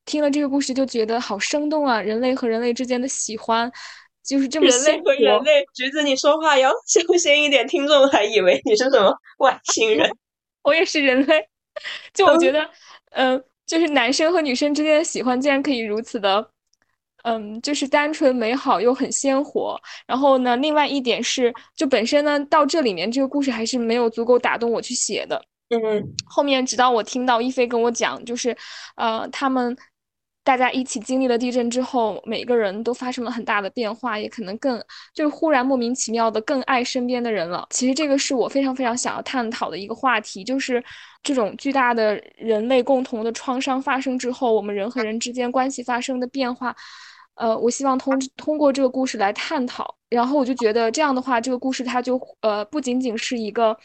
[0.08, 2.02] 听了这个故事就觉得好生动啊！
[2.02, 3.72] 人类和人类之间的喜欢
[4.26, 10.10] 就是这么人类和人类，橘子，你说话要 小心一点，听众还以为你是什么外星人。
[10.64, 11.48] 我也是人类，
[12.14, 12.70] 就我觉得，
[13.12, 16.46] 嗯，就是男生和女生之间的喜欢竟然可以如此的，
[17.24, 19.80] 嗯，就是单纯美好又很鲜活。
[20.06, 25.42] 然后呢，另外一点是，就本身呢，到这里面这个故事还是没有足够打动我去写的。
[25.70, 28.56] 嗯，后面直到我听到一菲跟我讲，就是，
[28.96, 29.78] 呃，他们。
[30.48, 34.82] 大家一起经历了地震之后，每个人都发生了很大的变化，也可能更
[35.14, 37.68] 就是忽然莫名其妙的更爱身边的人了。
[37.70, 40.82] 其实这个是我非常非常想要探讨的一个话题，就是
[41.22, 46.74] 这种巨大的人类共同的创伤发生之后，我们人和人之间关系发生的变化。
[47.36, 49.94] 呃，我希望通通过这个故事来探讨。
[50.10, 53.78] 然后我就觉得这样的话，这个故事它就呃不仅仅是一个。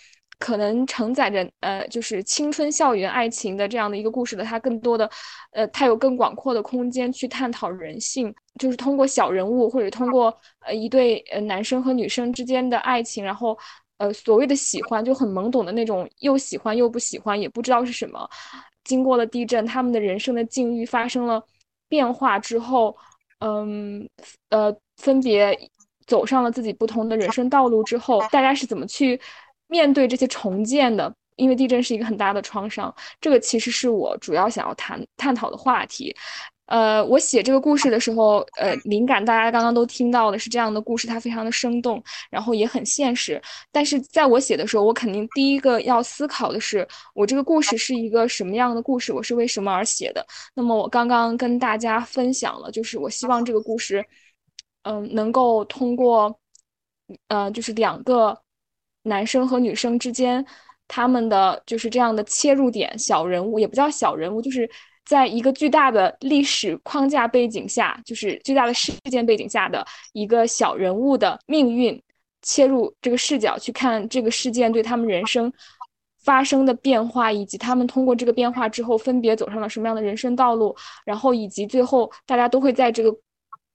[0.43, 5.09] 可能承载着呃，就是青春校园爱情的这样的一个故事的，它更多的，
[5.53, 13.57] 呃，它有更广阔的空间去探讨人性，就是通过小人物或者通过呃一对呃男生和女生之间的爱情，然后
[13.99, 18.29] 呃所谓的喜欢就很懵懂的那种，又喜欢又不喜欢，也不知道是什么。
[18.83, 21.41] 经过了地震，他们的人生的境遇发生了
[21.89, 22.97] 变化之后，
[23.39, 24.09] 嗯
[24.51, 25.57] 呃，分别。
[26.05, 29.19] 走上了自己不同的人生道路之后，大家是怎么去
[29.73, 31.13] 面对这些重建的？
[31.37, 36.15] 因为地震是一个很大的创伤，这个其实是我主要想要谈探讨的话题。
[36.67, 43.41] 呃，我写这个故事的时候，呃，灵感大家刚刚都听到的是这样的故事，它非常的生动，然后也很现实。
[43.73, 50.25] 但是在我写的时候，我肯定第一个要思考的是，我这个故事是一个什么样的故事，我是为什么而写的。
[50.55, 54.05] 那么我刚刚跟大家分享了，就是我希望这个故事，
[54.85, 56.39] 嗯，能够通过，
[57.29, 58.39] 呃，就是两个
[59.03, 60.45] 男生和女生之间，
[60.88, 64.69] 他们的就是这样的切入点，小人物也不叫小人物，就是。
[65.05, 72.01] 在一个巨大的历史框架背景下，就是巨大的事件背景下的一个小人物的命运，
[72.41, 75.53] 切入这个视角去看这个事件对他们人生
[76.23, 83.12] 发生的变化，以及他们通过这个变化之后分别走上了什么样的人生道路，然后以及最后大家都会在这个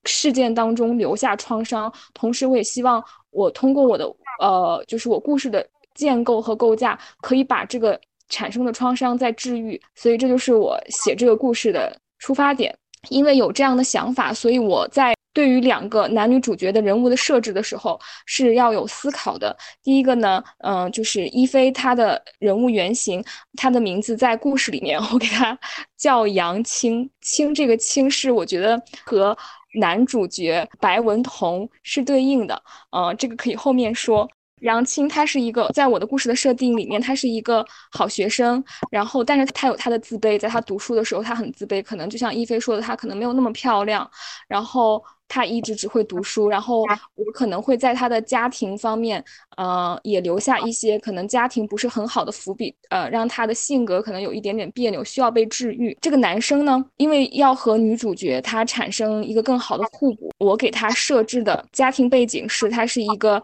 [0.06, 1.94] 事件当中留下创伤。
[2.14, 4.08] 同时，我也希望我通过我的
[4.40, 8.00] 呃，就是我故事的建构和构架，可以把这个。
[8.30, 12.78] 产生的创伤再治愈，所以这就是我写这个故事的出发点。
[13.08, 19.56] 因为有这样的想法，所以我在对于两个男女主角的人物的设置的时候是要有思考的。
[19.82, 23.24] 第一个呢，嗯，就是一菲她的人物原型，
[23.56, 25.58] 她的名字在故事里面我给她
[25.98, 29.38] 叫杨青，青这个青是我觉得和
[29.74, 34.28] 男主角白文彤是对应的，嗯，这个可以后面说。
[34.62, 44.10] 杨青，他是一个在我的故事的设定里面，他是一个好学生，然后但是他有他的自卑，在他读书的时候，他很自卑，可能就像一菲说的，他可能没有那么漂亮，
[44.48, 46.82] 然后他一直只会读书，然后
[47.16, 49.24] 我可能会在他的家庭方面，
[49.58, 55.96] 呃，也留下一些可能家庭不是很好的伏笔，呃，让他的性格可能有一点点别扭，需要被治愈。
[56.02, 63.44] 这个男生呢，因为要和女主角他产生一个更好的互补，我给他设置的家庭背景是他是一个。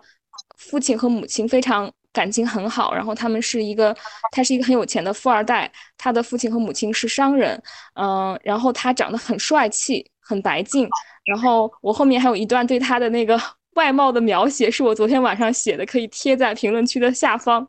[0.58, 3.96] 父亲和母亲非常感情很好，然后他们是一个，
[4.32, 7.62] 他是一个很有钱的富二代，他的父亲和母亲是商人，
[7.96, 10.88] 嗯，然后他长得很帅气，很白净，
[11.26, 13.40] 然后我后面还有一段对他的那个
[13.76, 17.68] 外貌的描写，是我昨天晚上写的，可以贴在评论区的下方，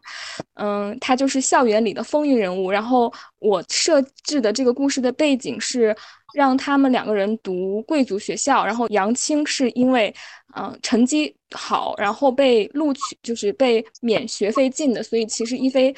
[0.54, 5.96] 嗯，他就是校园里的风云人物，然后我设置的这个故事的背景是。
[6.34, 10.12] 让他们两个人读贵族学校，然后杨青是因为，
[10.56, 15.00] 嗯，成绩好，然后被录取，就是被免学费进的。
[15.00, 15.94] 所以其实一菲，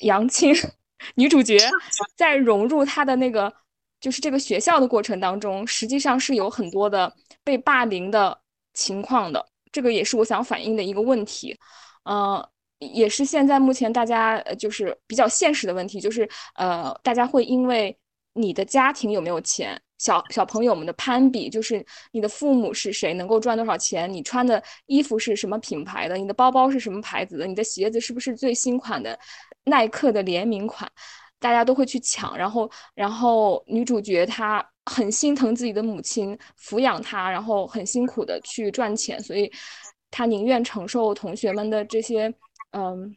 [0.00, 0.52] 杨青
[1.14, 1.56] 女主角
[2.16, 3.52] 在融入她的那个
[4.00, 8.36] 就是这个学校的过程当中，实际上是有很多的被霸凌的
[8.74, 9.46] 情况的。
[9.70, 11.56] 这个也是我想反映的一个问题，
[12.10, 12.44] 嗯，
[12.80, 17.96] 也是现在目前大家就是比较现实的问题，就是呃，大家会因为。
[18.36, 19.80] 你的家庭有没有钱？
[19.98, 24.12] 小小朋友们的攀比就是你的父母是谁，能够赚多少钱？
[24.12, 26.18] 你穿的衣服是什么品牌的？
[26.18, 27.46] 你的包包是什么牌子的？
[27.46, 29.18] 你的鞋子是不是最新款的
[29.64, 30.86] 耐克的联名款？
[31.38, 32.36] 大家都会去抢。
[32.36, 39.50] 然后，然后女主角她很心疼自己的母亲抚养她，然后很辛苦的去赚钱，所以
[40.10, 42.32] 她宁愿承受同学们的这些，
[42.72, 43.16] 嗯。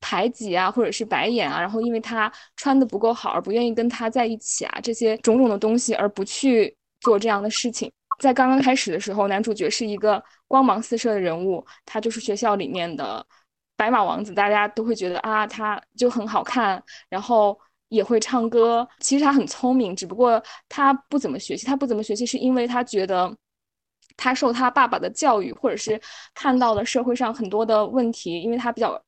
[0.00, 7.90] 排挤啊，或者是白眼啊，然后因为他穿的不够好而不愿意跟他在一起啊，这些种种的东西而不去做这样的事情。
[8.20, 13.26] 在刚刚开始的时候，男主角是一个光芒四射的人物，他就是学校里面的
[13.76, 18.88] 白马王子，大家都会觉得啊，他就很好看，然后也会唱歌。
[19.00, 21.66] 其实他很聪明，只不过他不怎么学习。
[21.66, 23.36] 他不怎么学习是因为他觉得
[24.16, 26.00] 他受他爸爸的教育，或者是
[26.34, 29.02] 看到了社会上很多的问题，因为他比较。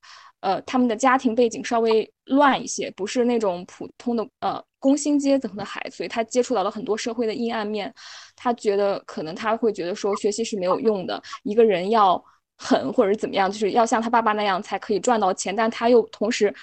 [0.47, 7.93] 呃，他们的家庭背景稍微乱一些，不是那种普通的呃工薪阶层的孩子，所以他接触到了很多社会的阴暗面。
[8.37, 12.23] 他觉得可能他会觉得说学习是没有用的，一个人要
[12.57, 15.57] 狠或者怎么样，就是要像他爸爸那样才可以赚到钱。
[15.57, 16.55] 但他又同时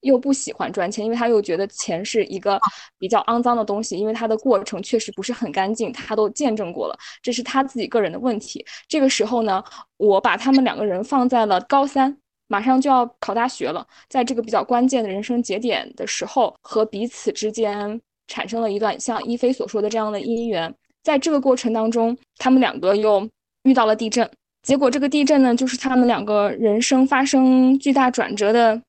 [0.00, 2.58] 又不喜欢赚钱，因为他又觉得钱是一个
[2.98, 8.64] 比较肮脏的东西，因为他的过程确实不是很干净，他都见证过了，这是他自己个人的问题。
[8.88, 9.62] 这个时候呢，
[9.98, 12.16] 我把他们两个人放在了高三。
[12.48, 20.72] 马上就要考大学了，在这个比较关键的人生节点的时候，和彼此之间产生了一段像一菲所说的这样的姻缘。
[21.02, 23.28] 在这个过程当中，他们两个又
[23.64, 24.28] 遇到了地震，
[24.62, 28.80] 结果这个地震呢，就是他们两个人生发生巨大转折的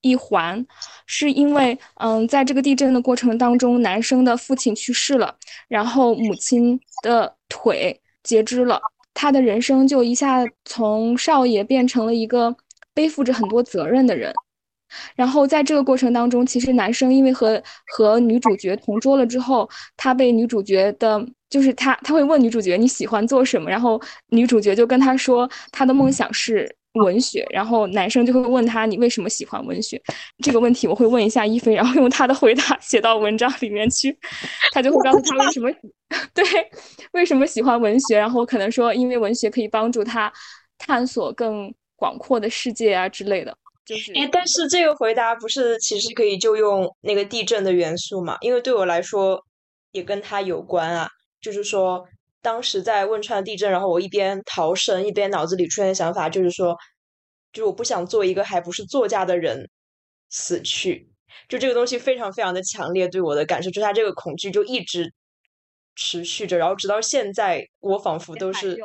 [0.00, 0.66] 一环，
[1.06, 5.34] 是因为，嗯，在这个地震的过程当中，男生的父亲去世了，
[5.68, 8.80] 然后母亲的腿截肢了，
[9.14, 12.56] 他的人生就一下从少爷变成了一个。
[12.94, 14.32] 背负着很多责任的人，
[15.16, 29.98] 然后在这个过程当中，其实男生因为和和女主角同桌了之后，他被女主角的，就是他他会问女主角你喜欢做什么，然后女主角就跟他说他的梦想是文学，然后男生就会问他你为什么喜欢文学？
[30.42, 34.14] 这个问题我会问一下一菲，然后用他的回答写到文章里面去，
[34.72, 35.70] 他就会告诉他为什么
[36.34, 36.44] 对
[37.12, 40.30] 为什么喜欢文学，然后可能说因为文学可以帮助他
[40.76, 41.72] 探索更
[42.02, 43.56] 广阔的世界啊之类的。
[43.84, 48.36] 就是，哎，但是这个回答不是其实可以就用那个地震的元素嘛？
[48.40, 49.40] 因为对我来说
[49.92, 51.08] 也跟它有关啊。
[51.40, 52.04] 就是说，
[52.40, 56.76] 当时在汶川地震，然后我一边逃生，一边脑子里出现的想法就是说，
[57.52, 59.70] 就是我不想做一个还不是作家的人
[60.28, 61.08] 死去。
[61.48, 65.12] 就这个东西非常非常的强烈，对我的感受，就他这个恐惧就一直
[65.94, 68.76] 持续着，然后直到现在，我仿佛都是。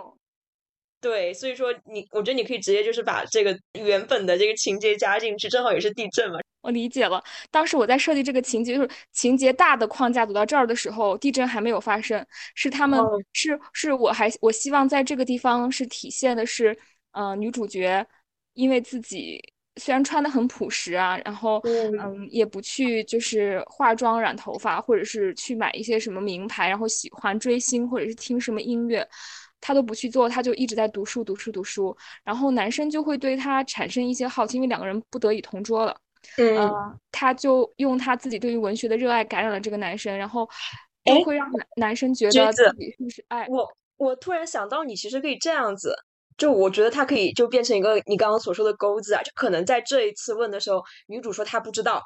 [0.99, 6.39] 对，所以说你，我觉得你可以直接就是把这个原本的这个情节加进去，正好也是地震嘛。
[6.61, 12.99] 我理解了，当时我在设计这个情节，就是情节大的框架走到这儿的时候，地震还没有发生，是他们
[13.31, 16.77] 是是我还我希望在这个地方是体现的是，
[17.11, 18.05] 嗯，女主角
[18.53, 19.39] 因为自己
[19.79, 29.07] 虽然穿的很朴实啊，然后嗯也不去就是化妆染头发，或者是去买一些什么名牌，然后喜欢追星或者是听什么音乐。
[29.59, 31.95] 他都不去做，他就一直在读书，读书，读书。
[32.23, 35.95] 然后男生就会对他产生一些好奇，因为两个人不得已同桌了。
[36.37, 36.69] 嗯，
[37.11, 40.47] 他就用他自己对于文学的热爱感染了这个男生，然后
[41.03, 43.67] 都会让男男生觉得自己是不是爱我。
[43.97, 45.95] 我突然想到，你其实可以这样子，
[46.37, 52.03] 就我觉得他可以就变成一个你刚刚所说的钩子啊，就可能在这一次问的时候，女主说她不知道。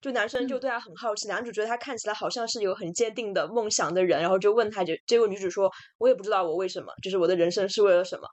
[0.00, 8.26] 就男生就对他很好奇，男主觉得他看起来好像是有很坚定的梦想的人，然后就问他，就结果女主说，我也不知道我为什么，就是我的人生是为了什么。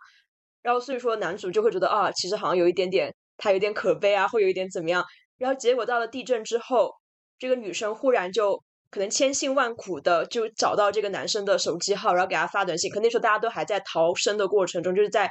[0.62, 5.03] 然后所以说男主就会觉得啊，其实好像有一点点，他有点可悲啊，会有一点怎么样。
[5.38, 6.91] 然后结果到了地震之后，
[7.38, 12.89] 这个女生忽然就可能千辛万苦的就找到这个男生的手机号，然后给他发短信。
[12.89, 15.30] 可那时候大家都还在逃生的过程中，就是在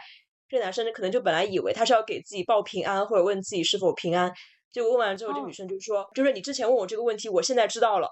[0.49, 4.31] 这个男生可能就本来以为他是要给自己报平安，或者问自己是否平安。
[4.77, 8.11] 结果问完之后，这女生就说：“就是你之前问我这个问题，我现在知道了。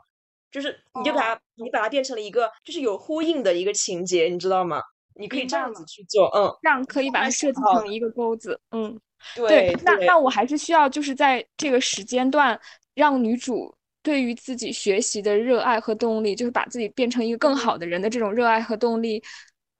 [0.50, 4.80] 就是你就把它，你把它变成了一个就是有呼应的一个情节，你知道吗？
[5.14, 8.98] 你可以这样子去做，嗯，这样可以把它设计成一个钩子，嗯，
[9.36, 9.76] 对。
[9.84, 12.58] 那那我还是需要就是在这个时间段，
[12.94, 19.22] 让女主对于自己学习的热爱和动力，就是把自己变成一个更好的人的这种热爱和动力，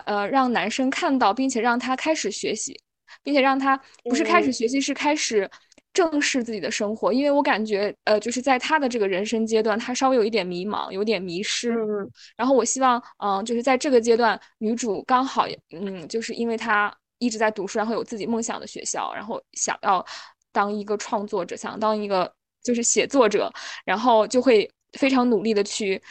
[0.04, 2.78] 呃，让男生看到，并且让他开始学习，
[3.22, 5.50] 并且让他不是开始学习，是开始。”
[5.94, 11.70] 正视自己的生活，因为我感觉，呃，就是在他的这个人生阶段，他稍微有一点迷茫，有点迷失。
[11.70, 12.10] 嗯。
[12.36, 20.04] 然后我希望，嗯，就是在这个阶段，女主刚好，嗯，就是因为她一直在读书，然后有自己梦想的学校，然后想要
[20.52, 22.30] 当一个创作者，想当一个
[22.62, 23.50] 就是写作者，
[23.84, 26.02] 然后就会非常努力的去。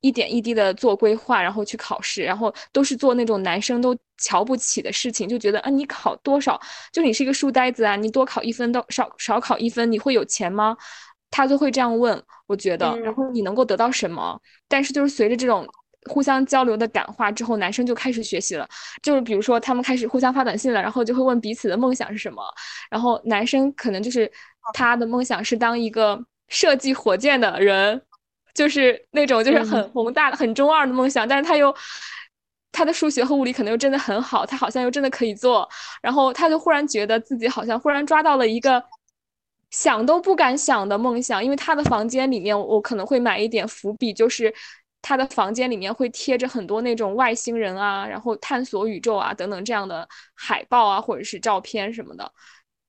[0.00, 6.60] 一点一滴的做规划，然后去考试，然后都是做那种男生都瞧不起的事情，就觉得啊，你考多少，
[6.92, 10.76] 就你是一个书呆子啊，你多考一分都少少考一分，你会有钱吗？
[11.30, 14.40] 他都会这样问，我觉得，然后你能够得到什么？
[14.66, 15.64] 但是就是随着这种
[16.08, 18.68] 互相交流的感化之后，男生就开始学习了，
[19.02, 22.42] 就是比如说他们开始互相发短信了，然后就会问彼此的梦想是什么，
[22.90, 24.30] 然后男生可能就是
[24.74, 28.02] 他的梦想是当一个设计火箭的人。
[28.54, 31.74] 就是那种就是很宏大的、很中二的梦想，但是他又
[32.72, 35.68] 他的数学和物理可能又真的很好，他好像又真的可以做，
[36.00, 38.82] 然后他就忽然觉得自己好像忽然抓到了一个
[39.70, 44.54] 想都不敢想的梦想，因为他的房间里面，我可能会买一点伏笔，就是
[45.02, 52.32] 他的房间里面会贴着很多那种外星人啊，然后探索宇宙啊等等这样的海报啊，或者是照片什么的。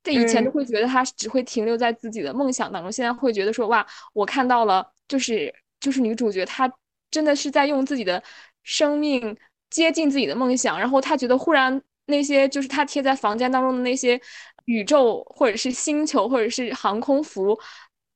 [0.03, 4.85] 这以前都会觉得他只会停留在自己的梦想当中，现在会觉得说哇，我看到了。
[5.11, 6.71] 就是就是女主角，她
[7.11, 8.23] 真的是在用自己的
[8.63, 9.35] 生命
[9.69, 14.19] 接近自己的梦想，然后她觉得忽然那些就是她贴在房间当中的那些
[14.65, 17.59] 宇宙或者是星球或者是航空服，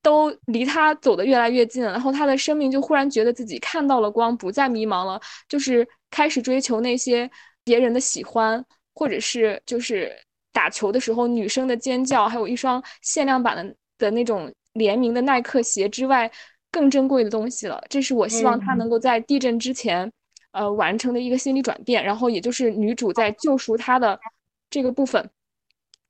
[0.02, 7.30] 都离她走得越来越近了，然后她的生命就忽然觉得自己看到了光，不再迷茫了，就是开始追求那些
[7.66, 10.16] 别人的喜欢，或者是就是
[10.54, 16.32] 打球的时候女生的尖叫，还有一双限量版的的那种联名的耐克鞋之外。
[16.76, 20.12] 更珍贵的东西了，这是我希望他能够在地震之前，
[20.52, 22.04] 呃，完成的一个心理转变。
[22.04, 24.20] 然后，也就是女主在救赎他的
[24.70, 25.30] 这个部分。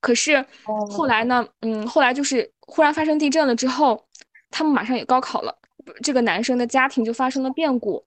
[0.01, 0.43] 可是
[0.89, 4.03] 后来呢，嗯，后来就是忽然发生地震了之后，
[4.49, 5.55] 他们马上也高考了，
[6.01, 8.03] 这个男生的家庭就发生了变故。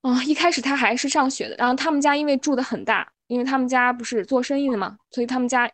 [0.00, 5.70] 啊，一开始他还是上学的，然后他们家因为住的很大，因为他们家不是做生意的嘛，所以他们家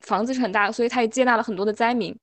[0.00, 2.14] 房子是很大的，所以他也接纳了很多的灾民。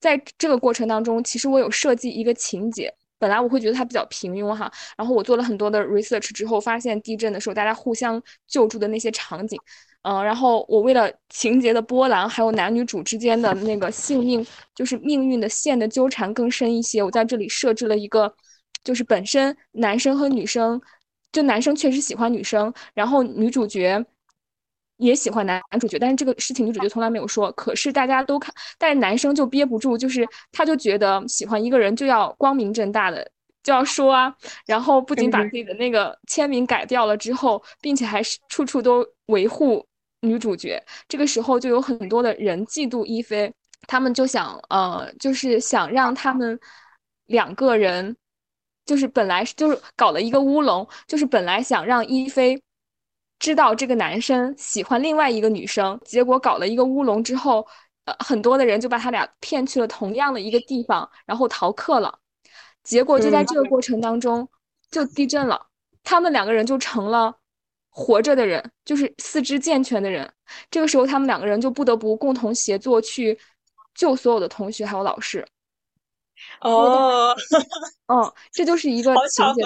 [0.00, 2.92] 在这个过程当中，其实我有设计一个情节。
[3.16, 9.58] 本来我会觉得它比较平庸哈，然后我做了很多的 research 之后，发现地震的时候大家互相救助的那些场景，
[10.02, 18.34] 嗯，然后我为了情节的波澜，还有男女主之间的那个性命，就是命运的线的纠缠更深一些，我在这里设置了一个，
[18.82, 20.78] 就是本身男生和女生，
[21.32, 24.04] 就男生确实喜欢女生，然后女主角。
[24.98, 27.50] 也喜欢男男主角，但是这个事情女主角从来没有说。
[27.52, 33.28] 可是大家都看，但是男生就憋不住，就是他就觉得喜欢一个人就要光明正大的
[33.62, 34.34] 就要说啊，
[34.66, 39.84] 然后不仅把自己的那个签名改掉了之后，并且还是处处都维护
[40.20, 40.80] 女主角。
[41.08, 43.52] 这个时候就有很多的人嫉妒一菲，
[43.88, 46.58] 他们就想呃，就是想让他们
[47.26, 48.16] 两个人，
[48.86, 52.62] 就是本来就是搞了一个乌龙，就是本来想让一菲。
[53.44, 57.66] 知道这个男生喜欢另外一个女生，结果搞了一个乌龙之后，
[58.06, 62.18] 呃，很多的人就把他俩骗去了同样的一个地方，然后逃课了。
[62.82, 64.48] 结果就在这个过程当中，
[64.90, 65.60] 就地震了，
[66.02, 67.36] 他们两个人就成了
[67.90, 70.32] 活着的人，就是四肢健全的人。
[70.70, 73.38] 这个时候，他们两个人就不得不共同协作去
[73.94, 75.46] 救所有的同学还有老师。
[76.62, 77.36] 哦，
[78.08, 79.62] 嗯，这就是一个情节，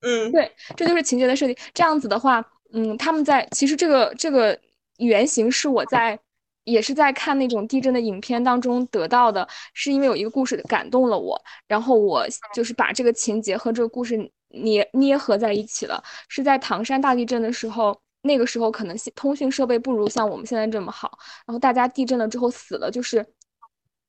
[0.00, 1.56] 嗯，对，这就是情节的设计。
[1.72, 2.44] 这样子的话。
[2.72, 4.58] 嗯，他们在其实这个这个
[4.98, 6.18] 原型是我在
[6.64, 14.16] 也是在看那种地震的影片当中得到的，是因为有一个故事感动了我，然后我就是把这个情节和这个故事
[14.48, 16.02] 捏捏合在一起了。
[16.28, 23.26] 是在唐山大地震的时候，那个时候可能通讯设备不如像我们现在这么好，然后大家地震了之后死了，就是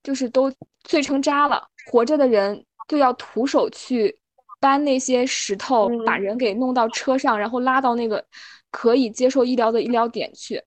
[0.04, 0.54] 就是都
[0.88, 4.18] 碎成渣了，活着的人就要徒手去。
[4.64, 8.26] 搬那些石头，把人给弄到车上，然后拉到那个
[8.72, 10.64] 可以接受医疗的医疗点去。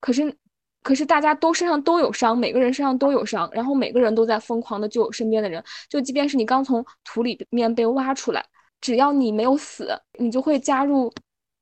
[0.00, 0.36] 可是，
[0.82, 5.62] 可是大家都身上都有伤，每个人身上都有伤，然后每个人都在疯狂的救身边的人。
[5.88, 8.44] 就即便是你刚从土里面被挖出来，
[8.80, 11.12] 只要你没有死，你就会加入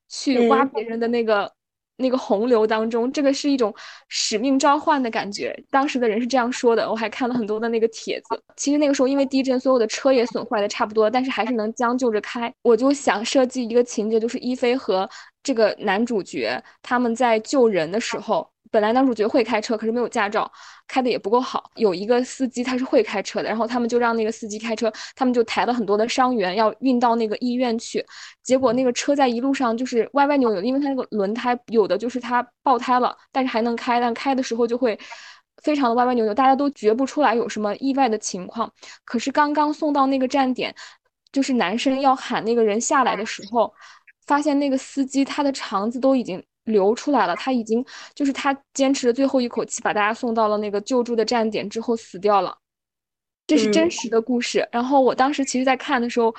[0.09, 1.54] 去挖别人的那个。
[1.97, 3.75] 那个洪流当中，这个是一种
[4.09, 5.55] 使命召唤的感觉。
[5.71, 8.41] 当时的人是这样说的，我还看了很多的那个帖子。
[8.57, 12.53] 其实那个时候因为地震，所有的车也损坏的差不多，但是还是能将就着开。
[12.63, 15.09] 我就想设计一个情节，就是一菲和
[15.43, 18.54] 这个男主角他们在救人的时候。
[18.75, 20.51] 本来男主角会开车，可是没有驾照，
[20.89, 21.70] 开的也不够好。
[21.77, 28.05] 有一个司机他是会开车的，然后他们就让那个司机开车，他们就抬了很多的伤员要运到那个医院去。
[28.43, 34.99] 结果那个车在一路上就是歪歪扭扭，因为它那个轮胎有的就是它爆胎了，但是还能开，但开的时候就会
[35.62, 38.68] 非常的歪歪扭扭，大家都觉不出来有什么意外的情况。
[39.05, 40.75] 可是刚刚送到那个站点，
[41.31, 43.72] 就是男生要喊那个人下来的时候，
[44.27, 46.45] 发现那个司机他的肠子都已经。
[46.65, 47.85] 流出来了，他已经
[48.15, 52.57] 就是他坚持的最后一口气，把大家送到了那个救助的站点之后死掉了。
[53.47, 54.67] 这是真实的故事。
[54.73, 56.35] 然后我当时其实，在看的时候，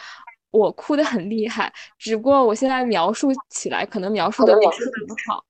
[0.50, 1.72] 我哭的很厉害。
[2.00, 5.46] 只不过我现在描述起来，可能描述的不是很好。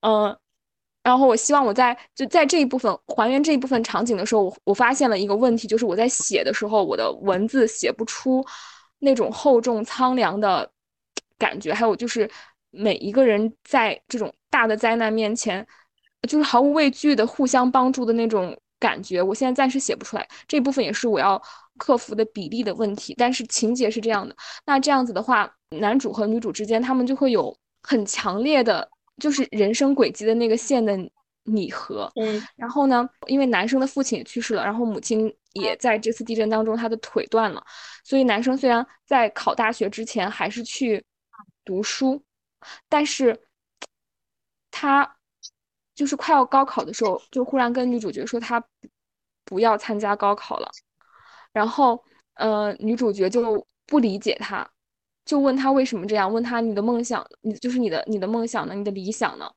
[0.00, 0.38] 嗯，
[1.02, 8.44] 然后我希望我在就在这一部分还原这一部分场景的时候，我我发现了一个问题，就是我在写的时候，我的文字写不出
[8.98, 10.70] 那种厚重苍凉的
[11.38, 12.30] 感觉，还有就是。
[12.70, 15.66] 每一个人在这种大的灾难面前，
[16.28, 20.28] 就是毫无畏惧的互相帮助的那种感觉，我现在暂时写不出来。
[20.46, 21.40] 这部分也是我要
[21.78, 23.14] 克服的比例的问题。
[23.18, 24.34] 但是情节是这样的，
[24.66, 30.96] 那这样子的话，男主和女主之间他们就会有很强烈的，就是人生轨迹的那个线的
[31.44, 32.10] 拟合。
[32.16, 32.42] 嗯。
[32.56, 37.62] 然后呢，因为男生的父亲也去世了，然后母亲也在这次地震当中他的腿断了，
[38.04, 41.04] 所以男生虽然在考大学之前还是去
[41.64, 42.22] 读书。
[42.88, 43.38] 但是，
[44.70, 45.16] 他
[45.94, 48.62] 就是快要高考的时候，就忽然跟女主角说他
[49.44, 50.70] 不要参加高考了。
[51.52, 52.02] 然后，
[52.34, 54.68] 呃，女主角就不理解他，
[55.24, 56.32] 就问他为什么这样？
[56.32, 58.74] 问他你的梦想，你就是你的你的梦想呢？
[58.74, 59.50] 你的理想呢？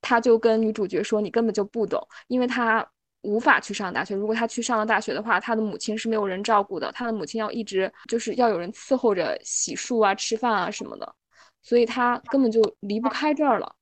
[0.00, 2.86] 他就跟女主角说你根本就不懂，因为他
[3.20, 4.16] 无法去上大学。
[4.16, 11.14] 如果他去上了大学的话，他的母亲是没有人照顾的，他的母亲要一直就是要有人伺候着洗漱啊、吃饭啊什么的。
[11.62, 13.74] 所以他根本就离不开这儿了，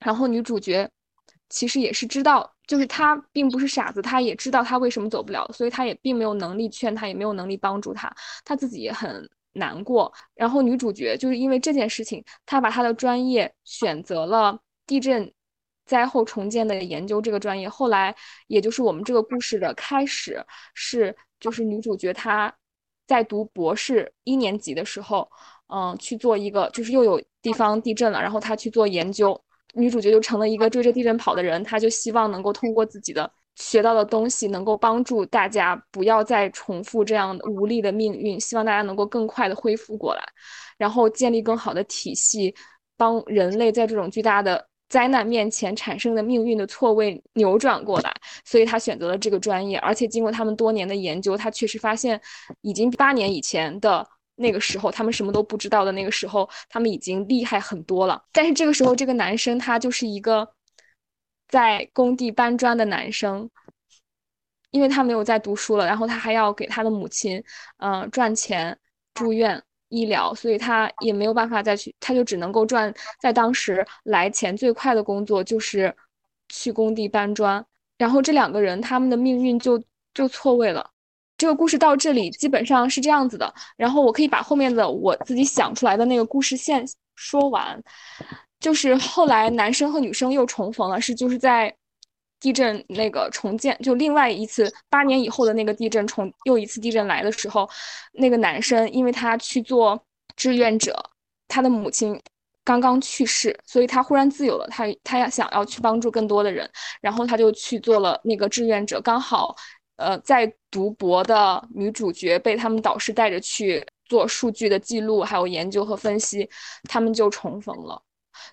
[0.00, 0.88] 然后女主角
[1.48, 8.14] 其实也是知道，就是他并不是傻子，他也知道他为什么走不了，所以他也并没有能力劝他，也没有能力帮助他，
[8.44, 10.12] 他自己也很难过。
[10.34, 15.32] 然后女主角就是因为这件事情，她把她的专业选择了地震
[15.86, 17.68] 灾后重建的研究这个专业。
[17.68, 18.14] 后来，
[18.46, 22.54] 也就是我们这个故事的开始，是就是女主角她
[23.06, 25.30] 在读博士一年级的时候。
[25.68, 29.38] 嗯，去做一个，就是又有地方地震了，然后他去做研究，
[29.74, 40.22] 女主角就成了一个追着地震跑的人，她就希望能够通过自己的学到的东西能够帮助大家不要再重复这样无力的命运，希望大家能够更快的恢复过来，
[40.78, 42.54] 然后建立更好的体系，
[42.96, 48.14] 帮人类在这种巨大的灾难面前产生的命运的错位扭转过来。
[48.44, 52.18] 所以他选择了这个专业，而且经过他们多年的研究，他确实发现，
[52.62, 54.06] 已经八年以前的
[54.38, 58.22] 那个时候，他们什么都不知道的那个时候，他们已经厉害很多了。
[58.32, 60.48] 但是这个时候，这个男生他就是一个。
[61.50, 63.48] 在工地搬砖的男生，
[64.70, 67.42] 因为他没有在读书了，然后他还要给他的母亲，
[67.78, 68.78] 嗯，赚钱
[69.14, 75.96] 住院医疗，所以他也没有办法再去，他就只能够赚在当时来钱最快的工作，就是
[76.50, 77.64] 去工地搬砖。
[77.96, 79.82] 然后这两个人他们的命运就
[80.12, 80.90] 就错位了。
[81.38, 86.84] 这个故事到这里基本上是这样子的，然后我可以把后面的我自己想出来的那个故事线
[87.14, 87.82] 说完。
[88.60, 91.72] 就是后来男生和女生又重逢了，是就是在
[92.40, 97.70] 地震那个重建，就另外一次八年以后的那个地震重又一次地震来的时候，
[98.14, 100.00] 那个男生因为他去做
[100.34, 101.00] 志愿者，
[101.46, 102.20] 他的母亲
[102.64, 106.68] 刚刚去世，所以他忽然自由了，他他要想要去帮助更多的人，
[107.00, 109.54] 然后他就去做了那个志愿者，刚好
[109.98, 116.48] 呃在读博的女主角被他们导师带着去做数据的记录，还有研究和分析，
[116.88, 118.02] 他们就重逢了。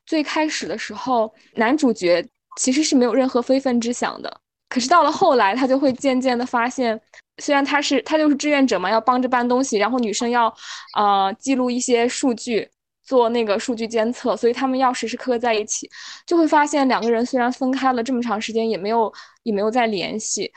[0.05, 2.27] 最开始的时候，男主角
[2.57, 4.41] 其实是没有任何非分之想的。
[4.67, 6.99] 可是到了后来，他就会渐渐的发现，
[7.37, 10.53] 虽然他是他就是志愿者嘛，要帮着搬东西，然后女生要，
[10.97, 12.67] 呃，记录一些数据，
[13.03, 15.89] 做那个数据监测，所以他们要时时刻刻在一起，
[16.25, 20.51] 就会发现两个人虽然分开了这么长时间，也没有也没有再联系，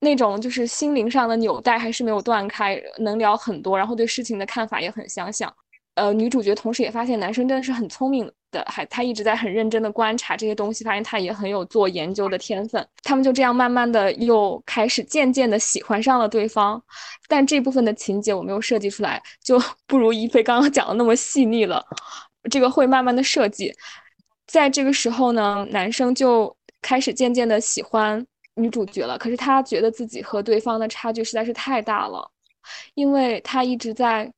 [0.00, 5.52] 那种就是心灵上的纽带还是没有断开，能聊很多，然后对事情的看法也很相像。
[5.94, 12.86] 呃，女主角同时也发现男生真的是很聪明的，还他一直在很认真的观察这些东西，发现他也很有做研究的天分。
[13.02, 16.80] 他们就这样慢慢的又开始渐渐的喜欢上了对方，
[17.26, 21.84] 但这部分的情节我没有设计出来，就 不如一菲刚刚讲的那么细腻了。
[22.48, 23.74] 这个会慢慢的设计，
[24.46, 28.24] 在这个时候呢，男生就开始渐渐的喜欢
[28.58, 32.30] 女主角了，可是她觉得自己和对方的差距实在是太大了，
[32.94, 34.30] 因为她一直在。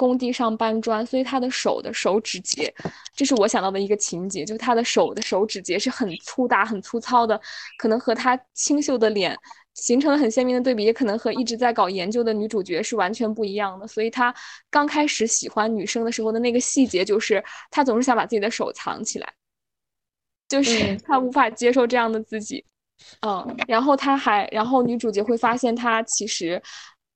[0.00, 2.72] 工地上搬砖，所以她的手的手指节，
[3.16, 7.40] 这是我想到的一个情节，就是她的手的手指节是很粗大、很粗糙的，
[7.78, 9.36] 可能和她清秀的脸
[9.74, 13.88] 形成了很鲜明的对比，也可能和一直在搞研究的女主角是完全不一样的。
[13.88, 14.32] 所以她
[14.70, 19.34] 刚开始喜欢女生的时候的那个细节，就是她总是想把自己的手藏起来，
[20.48, 22.64] 就是他无法接受这样的自己。
[23.26, 26.60] 嗯，然后他还，然后女主角会发现他其实。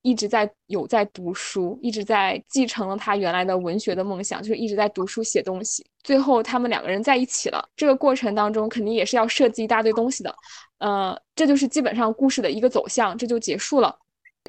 [0.05, 5.87] 一直在有在读书，一直在继承了他原来的文学的梦想，就是一直在读书写东西。
[6.03, 10.35] 最后他们两个人在一起了，这个过程当中肯定也是要设计一大堆东西的。
[10.79, 13.97] 呃，这就是基本上故事的一个走向，这就结束了。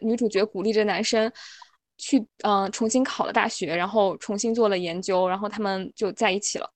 [0.02, 1.32] 女主角鼓励着男生
[2.00, 6.68] 去，嗯，重新考了大学，然后重新做了研究，然后他们就在一起了。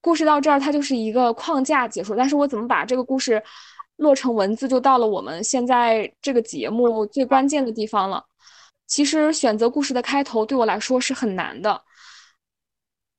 [0.00, 2.14] 故事到这儿，它就是一个框架结束。
[2.16, 3.42] 但是我怎么把这个故事？
[3.96, 8.24] 落成文字就到了我们现在这个节目最关键的地方了。
[8.86, 11.82] 其实选择故事的开头对我来说是很难的，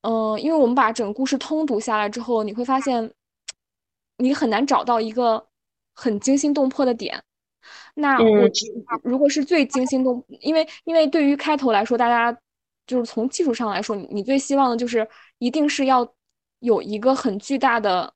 [0.02, 3.12] 嗯，因为我们把整个故事通读下来之后，你会发现
[4.18, 5.46] 你很难找到一个
[5.94, 7.22] 很惊心动魄的点。
[7.96, 8.50] 那我
[9.04, 12.40] 如果是最惊心动，因为因为对于开头来说，大家
[12.86, 15.06] 就是从技术上来说，你最希望的就是
[15.40, 16.08] 一定是要
[16.60, 18.14] 有一个很巨大的。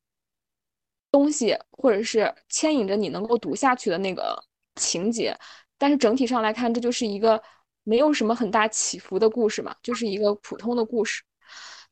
[1.11, 4.41] 东西，或者是牵引着你能够读下去的那个
[4.75, 5.37] 情节，
[5.77, 7.41] 但是整体上来看，这就是一个
[7.83, 11.21] 没有什么很大起伏的故事嘛，就是一个普通的故事。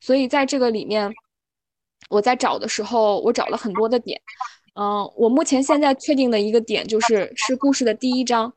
[0.00, 1.12] 所以在这个里面，
[2.08, 4.20] 我在找的时候，我找了很多的点。
[4.74, 8.50] 嗯，我目前现在确定的一个点就是是故事的第一章，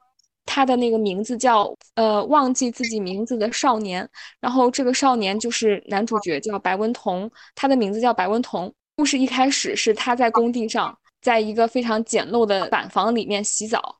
[0.45, 4.07] 它的那个名字叫呃忘记自己名字的少年，
[4.39, 8.73] 然后这个少年就是男主角叫白文彤，他的名字叫白文彤。
[8.95, 13.97] 故事一开始是他在工地上，在一个非常简陋的板房里面洗澡，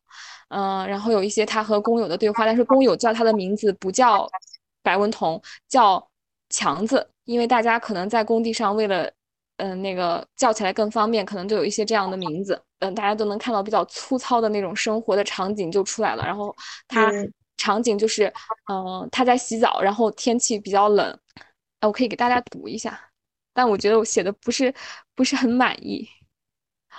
[0.50, 4.28] 嗯，然后有一些他和工友的对话，但是工友叫他的名字不叫
[4.84, 6.06] 白文彤，叫
[6.50, 9.12] 强子，因为大家可能在工地上为了，
[9.58, 16.24] 嗯，那个叫起来更方便，可能就有一些这样的名字，嗯，大家都能看到比较粗糙的那种生活的场景就出来了。
[16.24, 16.56] 然后
[16.88, 17.12] 他
[17.58, 18.32] 场景就是，
[18.72, 21.18] 嗯，他在洗澡，然后天气比较冷，
[21.80, 23.00] 哎，我可以给大家读一下。
[23.54, 24.74] 但我觉得我写的不是
[25.16, 26.08] 不是很满意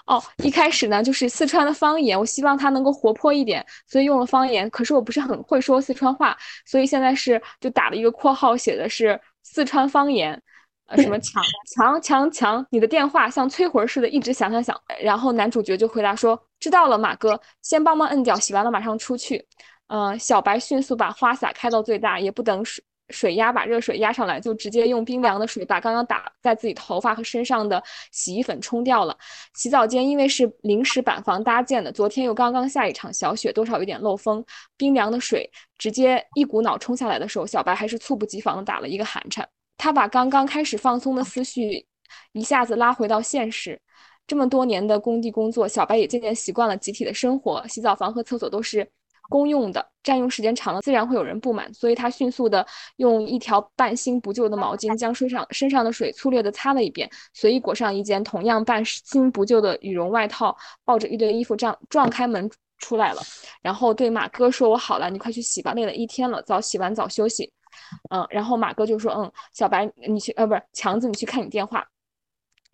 [0.06, 0.22] 哦。
[0.38, 4.68] 一开始呢，就是四川的方言，我希望它能够活泼一点，所以用了方言。
[4.70, 10.40] 可是我不是很会说四川话，所以现在是就打了一个括号，写的是四川方言，
[10.86, 11.42] 呃，什么强
[11.74, 14.78] 强强强，你的电话像催魂似的一直响响响。
[15.02, 19.46] 然后男主角就回答说：“知道了，马哥，先帮忙摁掉，洗完了马上出去。
[19.88, 29.16] 嗯，小白迅速把花洒开到最大，也不等水水压把热水压上来，就直接用冰凉的水把刚刚打在自己头发和身上的洗衣粉冲掉了。
[29.54, 34.44] 洗澡间因为是临时板房搭建的，昨天又刚刚下一场小雪，多少有点漏风。
[34.76, 39.48] 冰凉的水直接一股脑冲下来的时候，小白还是猝不及防的打了一个寒颤。
[39.76, 41.86] 他把刚刚开始放松的思绪
[42.32, 43.80] 一下子拉回到现实。
[44.26, 48.90] 这么多年的工地工作，小白也渐渐习惯了集体的生活，洗澡房和厕所都是。
[49.28, 52.66] 公用的占用时间长了，自然会有人不满，所以他迅速的
[52.96, 63.22] 用一条半新不旧的毛巾将身上身上的水粗略的擦了一遍，随意裹上一件同样半新不旧的羽绒外套，抱着一堆衣服这样撞开门出来了，
[63.62, 67.50] 然后对马哥说：“我好了，你快去洗吧，累了一天了，早洗完早休息。”
[68.10, 71.84] 嗯，然后马哥就说：“嗯，小白你去，呃，不是强子你去看你电话。”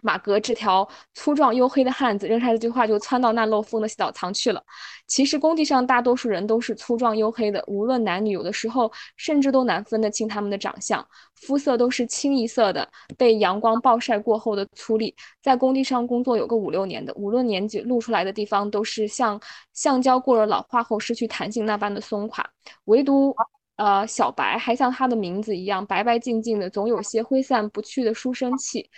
[0.02, 4.62] 马格这条粗壮黝黑的汉子扔下这句话，就窜到那漏风的洗澡堂去了。
[5.06, 12.88] 其实工地上大多数人都是粗壮黝黑的，无论男女，有的时候甚至都难分得清他们的长相，肤色都是清一色的，
[13.18, 15.12] 被阳光暴晒过后的粗粝。
[15.42, 19.40] 在工地上工作有个五六年的，无论年纪，露出来的地方都是像
[19.72, 22.48] 橡胶过了老化后失去弹性那般的松垮，
[22.84, 23.34] 唯独
[23.76, 28.88] 呃小白还像他的名字一样白白净净的，总有些挥散不去的书生气。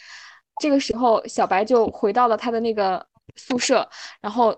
[0.62, 3.04] 这个时候，小白就回到了他的那个
[3.34, 3.88] 宿舍，
[4.20, 4.56] 然后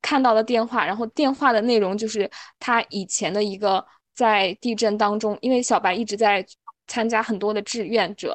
[0.00, 3.84] 看到了电话，然后电话的内容就是他以前的一个
[4.14, 6.42] 在地震当中，因为小白一直在
[6.86, 8.34] 参加很多的志愿者，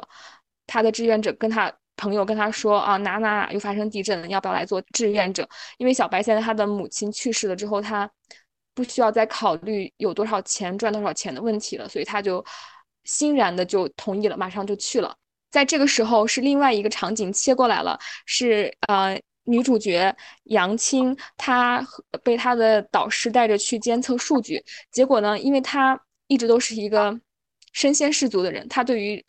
[0.64, 5.48] 他的志愿者跟他朋友跟他说啊，哪哪又发生地震了，要不要来做志愿者？
[5.78, 8.08] 因为小白现在他的母亲去世了之后，他
[8.74, 12.44] 不需要再考虑有多少钱赚多少钱的问题了，所以他就
[13.02, 15.16] 欣然的就同意了，马上就去了。
[15.52, 21.86] 在这个时候，是另外一个场景切过来了，是呃女主角杨青，她
[22.24, 27.20] 被她的导师带着去监测数据，结果呢，因为她一直都是一个
[27.72, 29.24] 身先士卒的人，她对于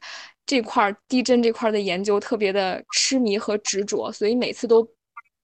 [0.46, 4.88] 这块地震这块的研究特别的痴迷和执着，所以每次都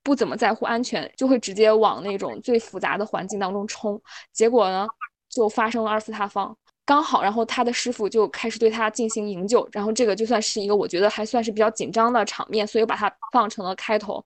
[0.02, 4.02] 不怎么在乎安全，就会直接往那种最复杂的环境当中冲，
[4.32, 4.88] 结果呢，
[5.30, 6.58] 就发生了二次塌方。
[6.90, 14.26] 刚好，然后他的师傅就开始对他进行营救，然后这个就算是一个我觉得还算是比较紧张的场面，所以把它放成了开头。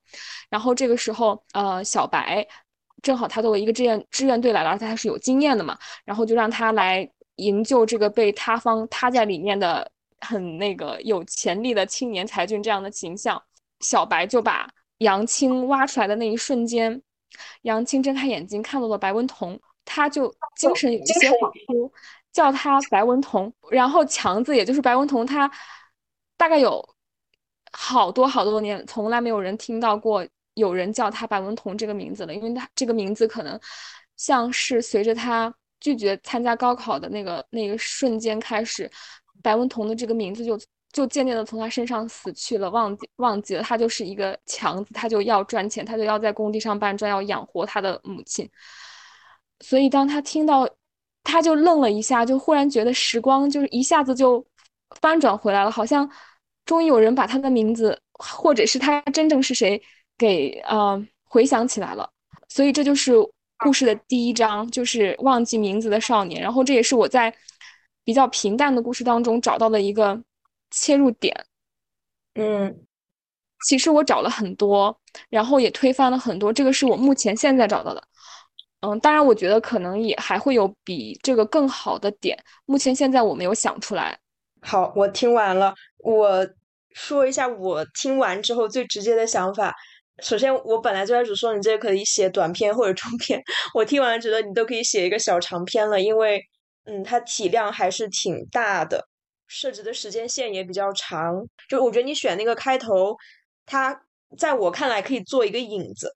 [0.49, 2.47] 然后这个时候，呃，小白
[3.01, 7.05] 正好他作为一个志愿志愿队来了，而且他是有经验的嘛，然后就让他来
[7.36, 9.91] 营救这个被塌方塌在里面的
[10.22, 13.43] 很那个有潜力的青年才俊这样的形象。
[13.82, 17.01] 小白就把杨青挖出来的那一瞬间，
[17.64, 21.91] 杨青睁开眼睛看到了白文彤，他就精神有一些恍惚。
[22.34, 25.49] 叫他白文彤，然后强子也就是白文彤，他
[26.36, 26.84] 大概有
[27.71, 33.59] 好多好多年，从来没有人听到过有人叫他白文彤这个名字了，因为他这个名字可能
[34.17, 38.89] 像是随着他拒绝参加高考的那个那个瞬间开始，
[39.43, 40.59] 白文彤的这个名字就
[40.91, 48.49] 就渐渐的从他身上死去了，忘记忘记了他就是一个强子，他就要赚钱，他就要在工地上搬砖，要养活他的母亲，
[49.59, 50.67] 所以当他听到。
[51.24, 54.45] 他就愣了一下，就忽然觉得时光就是一下子就
[55.01, 56.09] 翻转回来了，好像
[56.65, 59.82] 终于有人把他的名字，或者是他真正是谁
[60.17, 62.09] 给呃回想起来了。
[62.49, 63.13] 所以这就是
[63.57, 66.41] 故事的第一章，就是忘记名字的少年。
[66.41, 67.34] 然后这也是我在
[68.03, 70.21] 比较平淡的故事当中找到的一个
[70.69, 71.45] 切入点。
[72.36, 72.86] 嗯，
[73.65, 74.95] 其实我找了很多，
[75.30, 78.03] 然后也推翻了很多，这个是我目前现在找到的。
[78.86, 82.38] 嗯，当然，我觉得可能也还会有比这个更好的点。
[82.65, 84.19] 目前现在我没有想出来。
[84.61, 86.45] 好，我听完了，我
[86.91, 89.73] 说一下我听完之后最直接的想法。
[90.21, 93.41] 首先，我本来最开始说你这个可以写短篇或者中篇，
[93.73, 96.41] 我听完觉得你都可以写一个小长篇了，因为
[96.84, 99.07] 嗯，它体量还是挺大的，
[99.47, 101.34] 设置的时间线也比较长。
[101.69, 103.15] 就我觉得你选那个开头，
[103.65, 103.97] 它
[104.38, 106.13] 在我看来可以做一个引子。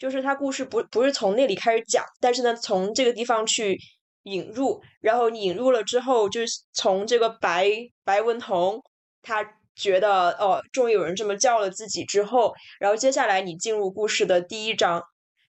[0.00, 3.78] 就是他故事不不是从那里开始讲，但是呢，从这个地方去
[4.22, 7.70] 引入，然后引入了之后，就是从这个白
[8.02, 8.82] 白文彤，
[9.20, 9.46] 他
[9.76, 15.02] 觉得哦，终于有人这么叫了自己之后，然后接下来你进入故事的第一章，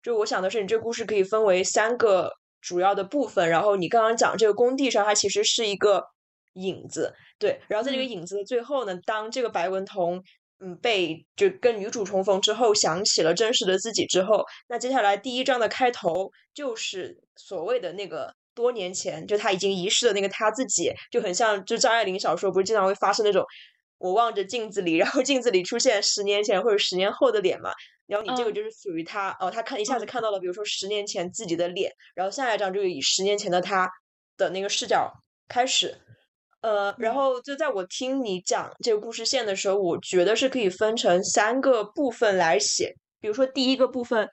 [0.04, 6.04] 就我想的是，你这个故事可以分为三个主要的部分，然后你刚刚讲这个工地上，它其实是一个
[6.56, 10.22] 影子，对，然后在这个影子的最后呢，当这个白文彤。
[10.64, 23.44] 嗯，被就跟女主重逢之后，想起了真实的自己之后，那接下来第一章的开头就是所谓的那个多年前就他已经遗失的那个他自己，就很像就张爱玲小说不是经常会发生那种
[23.98, 27.72] 我望着镜子里，然后镜子里出现十年前或者十年后的脸嘛。
[28.06, 33.90] 然后你这个嗯就是属于他哦，他看一下子嗯看到了，比如说十年前自己的脸，然后下一章就以十年前的他
[34.38, 35.12] 的那个视角
[35.48, 35.98] 开始。
[36.62, 42.96] 呃，然嗯后就在我听你讲这个故事线的时候，我觉得是可以分成三个部分来写。
[43.20, 44.30] 比如说第一个部分，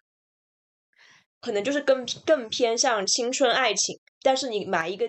[1.40, 5.06] 可能就是更更偏向青春爱情，但是你埋一个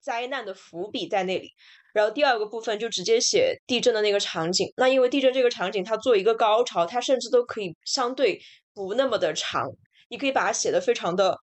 [0.00, 1.52] 灾难的伏笔在那里。
[1.92, 4.70] 然后第二个部分就直接写地震的那个场景。
[4.76, 8.38] 那因为地震这个场景，它作为一个高潮，它甚至都可以相对
[8.74, 9.66] 不那么的长，
[10.10, 11.38] 你可以把它写的非常的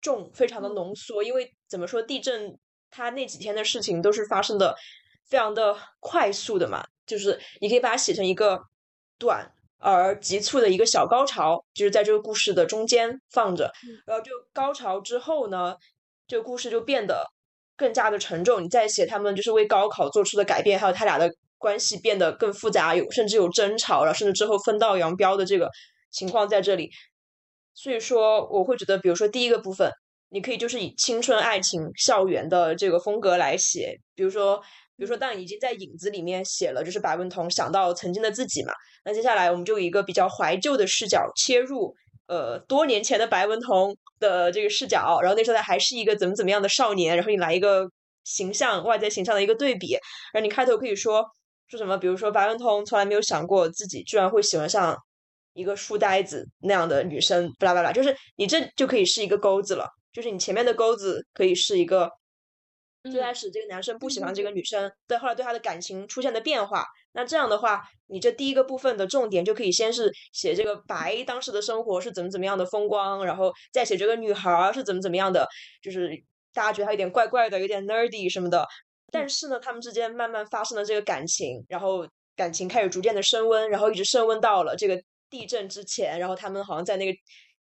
[0.00, 1.22] 重，非常的嗯浓缩。
[1.22, 2.58] 因为怎么说，地震
[2.90, 4.74] 它那几天的事情都是发生的
[5.28, 8.60] 非常的快速的嘛，就是你可以把它写成一个
[9.18, 13.72] 短而急促的一个小高潮，就是在这个故事的中间放着。
[14.06, 15.76] 然后这个高潮之后呢，
[16.26, 17.26] 这个故事就变得
[17.76, 18.62] 更加的沉重。
[18.64, 25.70] 你再写他们就是为高考做出的改变，还有他俩的关系变得更复杂，有甚至有争吵，然后甚至之后分道扬镳的这个
[26.10, 26.90] 情况在这里。
[27.74, 29.92] 所以说，我会觉得，比如说第一个部分，
[30.28, 34.56] 你可以就是以青春爱情、校园的这个风格来写，比如说，
[34.96, 38.72] 比如说，当你已经在影子里面写了，就是白文彤想到曾经的自己嘛，
[39.04, 41.94] 那接下来我们就以一个比较怀旧的视角切入，
[42.26, 47.88] 呃，多年前的白文彤的这个视角，然后那时候他还是一个怎么怎么样的少年，然后你来一个
[48.24, 49.92] 形象外在形象的一个对比，
[50.32, 51.24] 然后你开头可以说
[51.68, 54.96] 说什么，比如说白文彤从来没有想过自己居然会喜欢上
[55.52, 62.10] 一个书呆子那样的女生，巴拉巴拉，就是你这就可以是一个钩子了，就是你前面的钩子可以是一个。
[63.12, 75.46] 最开嗯始这个男生不喜欢这个女生，对，后来对他的感情出现的变化，那这样的话，你这第一个部分的重点就可以先是写这个白当时的生活是怎么怎么样的风光，然后再写这个女孩儿是怎么怎么样的，
[75.82, 76.10] 就是
[76.52, 78.66] 大家觉得她有点怪怪的，有点 nerdy 什么的。
[79.12, 85.00] 但是呢，他们之间慢慢发生了这个感情，然后感情开始逐渐的升温，然后一直升温到了这个
[85.30, 87.16] 地震之前，然后他们好像在那个。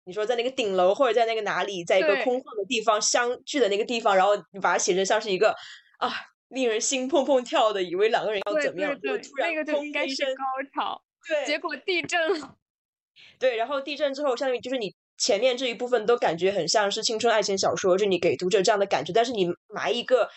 [0.05, 5.55] 你说在那个顶楼或者在那个哪里，在一个空旷的地方相聚的那个地方，然后你把它写成像是一个
[5.99, 6.11] 啊，
[6.49, 10.43] 令人心砰砰跳的，以为两个人要怎么样，对对结果突，然那个就应该是高
[10.75, 12.57] 潮，对结果地震了。
[13.39, 20.29] 对，然后地震之后，相当于就是你前面这一部分都感觉很像是青春爱情小说，就你给读者这样的感觉，但是你埋一个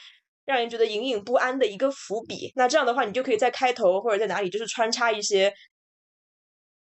[0.46, 5.54] 让人觉得隐隐不安的一个伏笔，那这样的话，你就可以在开头或者在哪里就是穿插一些。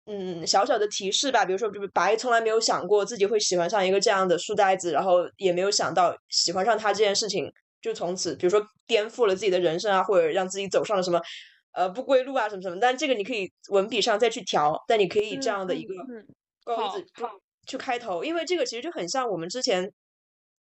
[0.05, 7.49] 嗯，小小的提示吧，比如说，就是白从来没有想过自己会喜欢上一个这样的书呆子，然后也没有想到喜欢上他这件事情，
[7.81, 11.21] 就从此，比如说颠覆了自己的人生啊，或者让自己走上了什么
[11.71, 12.77] 呃不归路啊，什么什么。
[12.81, 16.27] 但这个你可以文笔上再去调，但你可以以这嗯样的一个嗯嗯
[16.65, 17.05] 钩好子
[17.65, 19.89] 去开头，因为这个其实就很像我们之前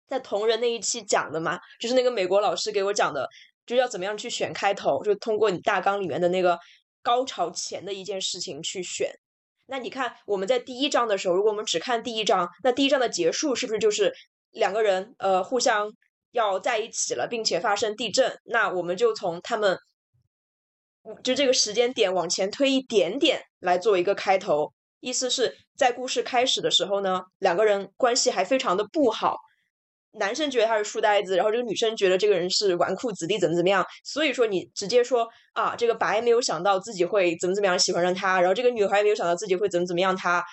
[0.08, 3.28] 在同人那一期讲的嘛，就是那个美国老师给我讲的，
[3.66, 6.56] 就是要怎么样去选开头，就通过你大纲里面的那个
[7.02, 9.12] 高潮前的一件事情去选。
[9.66, 14.14] 那你看我们在第一章的时候，如果我们只看第一章，那第一章的结束是不是就是
[14.52, 15.92] 两个人呃互相
[16.32, 18.40] 要在一起了，并且发生地震？
[18.44, 19.78] 那我们就从他们
[21.24, 29.38] 就这个时间点往前推一点点来做一个开头，意思是在故事开始的时候呢，两个人关系还非常的不好。
[30.14, 33.86] 男生觉得他是书呆子，然后这个女生觉得这个人是纨绔子弟，怎么怎么样。
[34.04, 40.44] 所以说你直接说啊，这个白没有想到自己会怎么怎么样喜欢上他，然后这个女孩也没有想到自己会怎么怎么样他，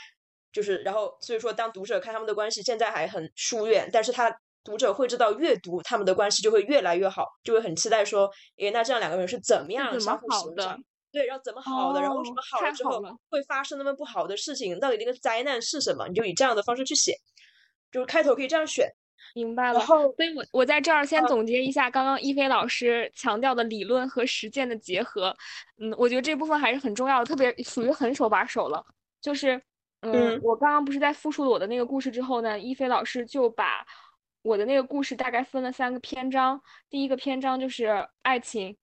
[0.52, 4.34] 就是然后所以说当读者看他们的关系现在还很疏远，但是他
[4.64, 10.78] 读者会知道阅读他们的关系就会越来越好，就会很期待说，诶，那这样两个人是怎么样相互好的欣赏？
[11.12, 14.78] 对，然后怎么好的，然后为什哦么好了之后会发生那么不好的事情？
[14.80, 16.06] 到底那个灾难是什么？
[16.08, 17.14] 你就以这样的方式去写，
[17.90, 18.88] 就是开头可以这样选。
[19.34, 25.36] 明白了，然后所以我我在这儿先呃总结一下刚刚一菲老师强调的理论和实践的结合。
[25.78, 28.84] 嗯，我觉得这部分还是很重要的，特别属于很手把手了。
[29.20, 29.56] 就是，
[30.00, 33.86] 嗯，嗯我刚刚不是在复述了我的那个故事之后呢，一菲老师就把
[34.42, 36.60] 我的那个故事大概分了三个篇章。
[36.88, 38.76] 第一个篇章就是爱情，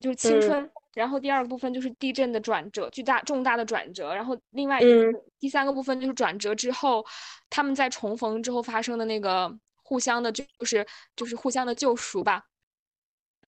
[0.00, 0.70] 就是青嗯春。
[0.94, 4.14] 然后第二个部分就是地震的转折，巨大重大的转折。
[4.14, 7.04] 然后另外一个、嗯第三个部分就是转折之后，
[7.50, 9.52] 他们在重逢之后发生的那个
[9.84, 12.46] 互相的，就是就是互相的救赎吧。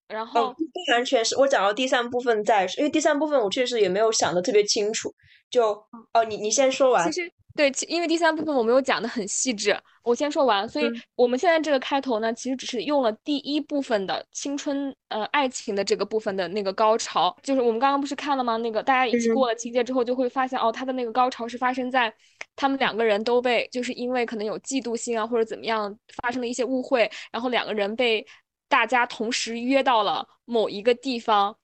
[0.09, 5.13] 然后哦，不完全是我讲到第三部分再，因为第三部分我确实也没有想的特别清楚。
[5.51, 5.71] 就
[6.13, 7.23] 哦，你你先说完其。
[7.23, 10.69] 实对，其因为第三部分我没有讲的很细致，我先说完。
[10.69, 18.59] 所以嗯我们现在这个开头呢，其实只是用了第一部分的青春呃爱情的这个部分的那个高潮，就是我们刚刚不是看了吗？
[18.59, 22.13] 那个大家一起嗯过了情节之后，就会发现哦，他的那个高潮是发生在
[22.57, 28.23] 他们两个人都被就是因为可能有嫉妒心啊或者怎么样发生了一些误会，然后两个人被
[28.69, 31.57] 大家同时约到了某一个地方。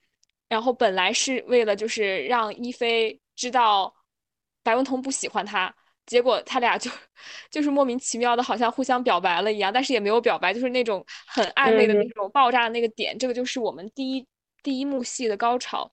[0.48, 3.94] 然后本来是为了就是让一菲知道
[4.62, 5.74] 白文彤不喜欢他，
[6.04, 6.90] 结果他俩就
[7.50, 14.26] 就是莫名其妙的，好像互相表白了一样，但是也没有表白，就是那种很暧昧的那种爆炸的那个点，这个就是我们第一
[14.62, 15.90] 第一幕戏的高潮。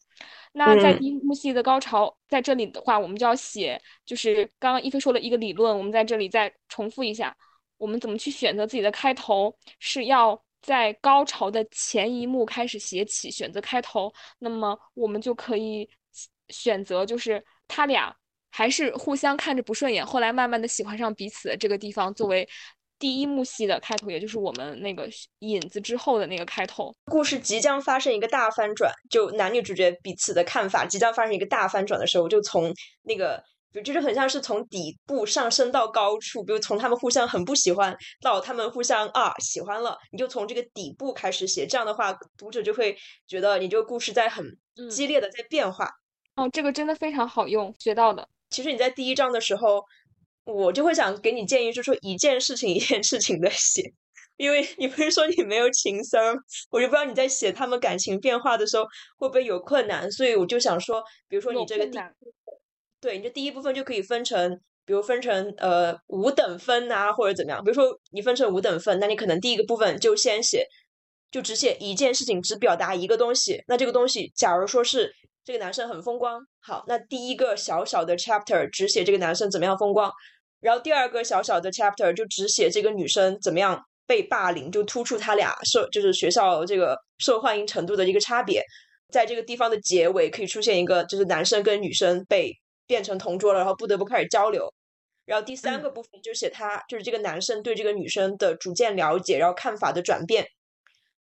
[0.51, 7.33] 那在第一幕戏的高潮，在这里的话，我们就要写，就是刚刚一菲说了一个理论，我们在这里再重复一下，
[7.77, 15.89] 我们怎么去选择自己的开头，是要在高潮的前一幕开始写起，选择开头，那么我们就可以
[16.49, 18.15] 选择，就是他俩
[18.51, 22.47] 还是互相看着不顺眼，后来慢慢的喜欢上彼此的这个地方作为。
[23.01, 25.07] 第一幕戏的开头，也就是我们那个
[25.39, 33.41] 引子之后的那个开头，故事即将发生一个大翻转，就男女主角彼此的看法即将发生一个大翻转的时候，就从那个，
[33.83, 42.97] 就是很像是从底部上升到高处，比如从他们互相很不喜欢到他们互相啊喜欢了，你就从这个底部开始写，这样的话，读者就会
[43.27, 44.57] 觉得你这个故事在很
[44.89, 45.89] 激烈的在变化。
[46.35, 48.27] 哦，这个真的非常好用，学到的。
[48.49, 49.83] 其实你在第一章的时候。
[50.45, 53.83] 我就会想给你建议，就说一件事情一件事情的写，
[54.35, 56.35] 因为你不是说你没有情丝儿，
[56.71, 58.83] 我就不知道你在写他们感情变化的时候
[59.17, 61.99] 会不会有困难，所以我就想说，比如说你这个第，
[63.01, 70.65] 对，你这第一部分就可以分成，比如分成呃五等分啊，或者怎么样，比如说你分成五等分，那你可能第一个部分就先写，
[71.31, 75.13] 就只写一件事情，只表达一个东西，那这个东西假如说是
[75.45, 80.11] 这个男生很风光，好，那第一个小小的 chapter 只写这个男生怎么样风光。
[80.59, 88.61] 然后第二个小小的 chapter 就只写这个女生怎么样被霸凌，就突出他俩受就是学校这个受欢迎程度的一个差别。
[89.09, 92.51] 在这个地方的结尾可以出现一个，就是男生跟女生被
[92.89, 94.73] 变成同桌了，然后不得不开始交流。
[95.25, 100.47] 然后第三个部分就写他就是这个男生对这个女生的逐渐了解，然后看法的转变。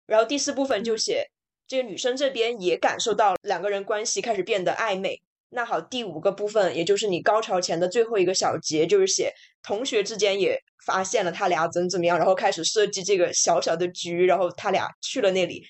[0.06, 1.26] 然后第四部分就写
[1.66, 5.20] 这个女生这边也感受到两个人关系开始变得暧昧。
[5.50, 9.30] 那好，第五个部分，也就是你高潮前的最后一个小节，就是写
[9.62, 15.62] 同学之间也发现了他俩怎么怎么样，然后开始设计这个小小的局，然后他俩去了那里。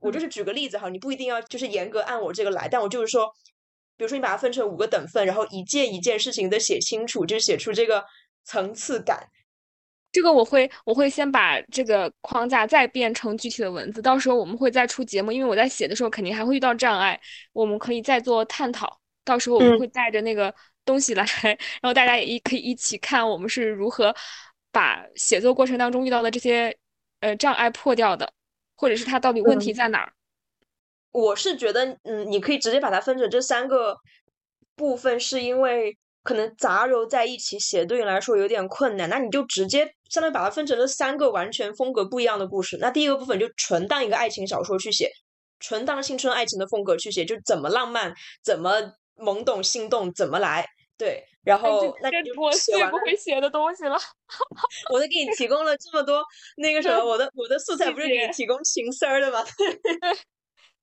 [0.00, 3.26] 我就是举个例子哈，你不一定要就是严格按我这个来，但我就是说，
[3.96, 8.04] 比如说你把它分成五个等份，然后一件一件事情的写清楚，就写出这个
[8.44, 9.26] 层次感。
[10.12, 17.20] 这个我会我会先把这个框架再变成具体的文字，到时候我们会再出节目，因为我在写的时候肯定还会遇到障碍，
[17.52, 18.98] 我们可以再做探讨。
[19.24, 24.14] 到时候我们会带着那个东西来， 然后大家也一可以一起看我们是如何
[24.72, 26.74] 把写作过程当中遇到的这些
[27.20, 28.32] 呃障碍破掉的，
[28.76, 30.12] 或者是它到底问题在哪儿。
[31.24, 33.96] 我是觉得，嗯，你可以直接把它分成这三个
[34.74, 39.08] 部分，是因为可能杂糅在一起写对你来说有点困难。
[39.08, 42.76] 那你就直接相当于把它分成了三个完全风格不一样的故事。
[42.80, 45.10] 那第一个部分就纯当一个爱情小说去写，
[45.58, 48.14] 纯当青春爱情的风格去写，就怎么浪漫，
[48.44, 48.70] 怎么。
[49.18, 50.62] 懵懂心动怎么来？
[50.98, 53.96] 对，然后那就我最不会写的东西了。
[54.92, 56.22] 我都给你提供了这么多
[56.58, 59.42] 那个什么， 我的我的素材不是给你提供情丝儿的吗？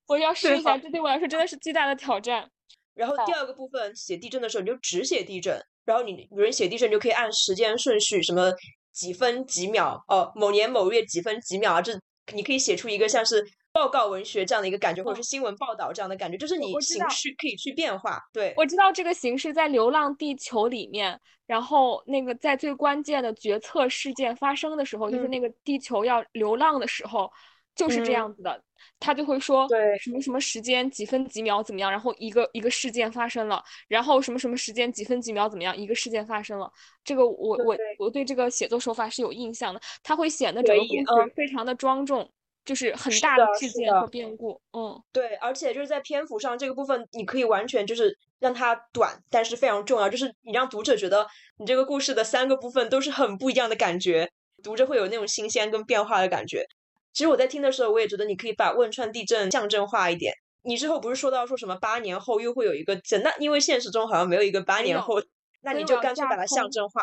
[0.07, 2.49] 我要试一下，这对我来说真的是巨大的挑战。
[2.93, 5.59] 然后第二个部分写地震的时候，你就只写地震。
[5.85, 8.51] 然后你有人写地震，你就可以按时间顺序，什么
[8.91, 11.99] 几分几秒哦，某年某月几分几秒啊，这
[12.33, 13.45] 你可以写出一个像是。
[13.73, 18.21] 报告文学这样的一个感觉，或者是新闻报道这样的感觉，就是你形式可以去变化。
[18.31, 27.27] 对，我知道这个形式在《流浪地球》里面，然后那个在最关键的决策事件发生的时候，就是那个地球要流浪的时候，
[27.75, 28.61] 就是这样子的。
[28.99, 36.71] 他就会说，对，什么什么时间几分几秒怎么样，然后一个一个事件发生了，然后什么什么时间几分几秒怎么样，一个事件发生了。
[37.03, 42.29] 这个我我我对这个写作手法是有印象的，他会显得整个故事非常的庄重。
[42.65, 51.27] 就是很大的事件和变故，嗯，对，而且就是在篇幅上这个部分，你可以完全就是让它短，但是非常重要，就是你让读者觉得
[51.57, 54.31] 你这个故事的三个部分都是很不一样的感觉，
[54.63, 56.65] 读着会有那种新鲜跟变化的感觉。
[57.13, 60.33] 其实我在听的时候，我也觉得你可以把汶川地震象征化一点。
[60.63, 63.21] 你之后不是说到说什么八年后又会有一个震？
[63.21, 65.21] 那因为现实中好像没有一个八年后，
[65.61, 67.01] 那你就干脆把它象征化。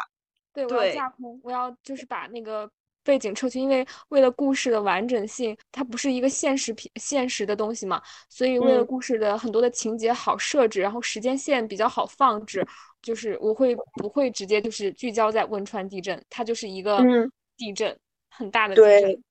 [0.53, 2.71] 对，我要架空，我要就是把那个。
[3.03, 12.65] 背景撤去，因为为了故事的完整性，它不是一个现实品现实的东西嘛，所以为了故事的很多的情节好设置，然后时间线比较好放置，
[13.01, 17.03] 就是我会不会直接就是聚焦在汶川地震，它就是一个
[17.57, 17.99] 地震
[18.29, 19.23] 很大的地震。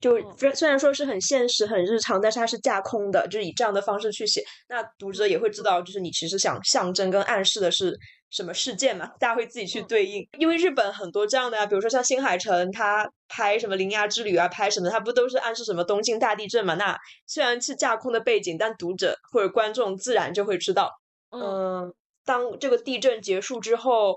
[0.00, 0.16] 就
[0.54, 7.98] 虽然说是很现实、很日常，但是它是架空的，就是以这样的方式去写，那读者也会知道，就是你其实想象征跟暗示的是
[8.30, 10.24] 什么事件嘛，大家会自己去对应。
[10.38, 16.74] 因为日本很多这样的啊，比如说像新海诚，他拍什么《铃芽之旅》啊，拍什么，他不都是暗示什么东京大地震嘛？
[16.74, 16.96] 那
[17.26, 20.92] 虽然是架空的背景，但读者或者观众自然就会知道，
[21.32, 21.92] 嗯，
[22.24, 24.14] 当这个地震结束之后，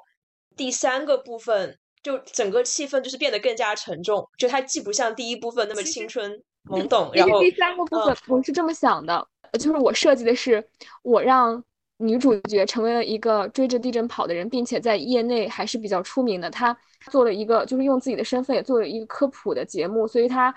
[0.56, 1.80] 第三个部分。
[2.04, 10.64] 就整个气氛就是变得更加沉重，就它既不像第一部分那么青春懵懂，然后第三个部分我是这么想的，就是我设计的是
[11.04, 11.64] 我让
[11.98, 16.50] 女主角成为了一个追着地震跑的人，并且在业内还是比较出名的。
[16.50, 16.76] 她
[17.12, 20.54] 做了一个就是用自己的身份也做了一个科普的节目，所以她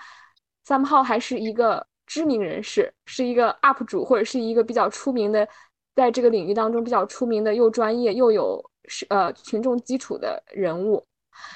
[0.64, 5.47] 三号还是一个知名人士，是一个 UP 主或者是一个比较出名的，
[5.95, 11.05] 在这个领域当中比较出名的又专业又有是呃群众基础的人物。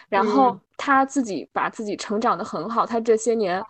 [0.08, 3.62] 然后他自己把自己成长的很好，他这些年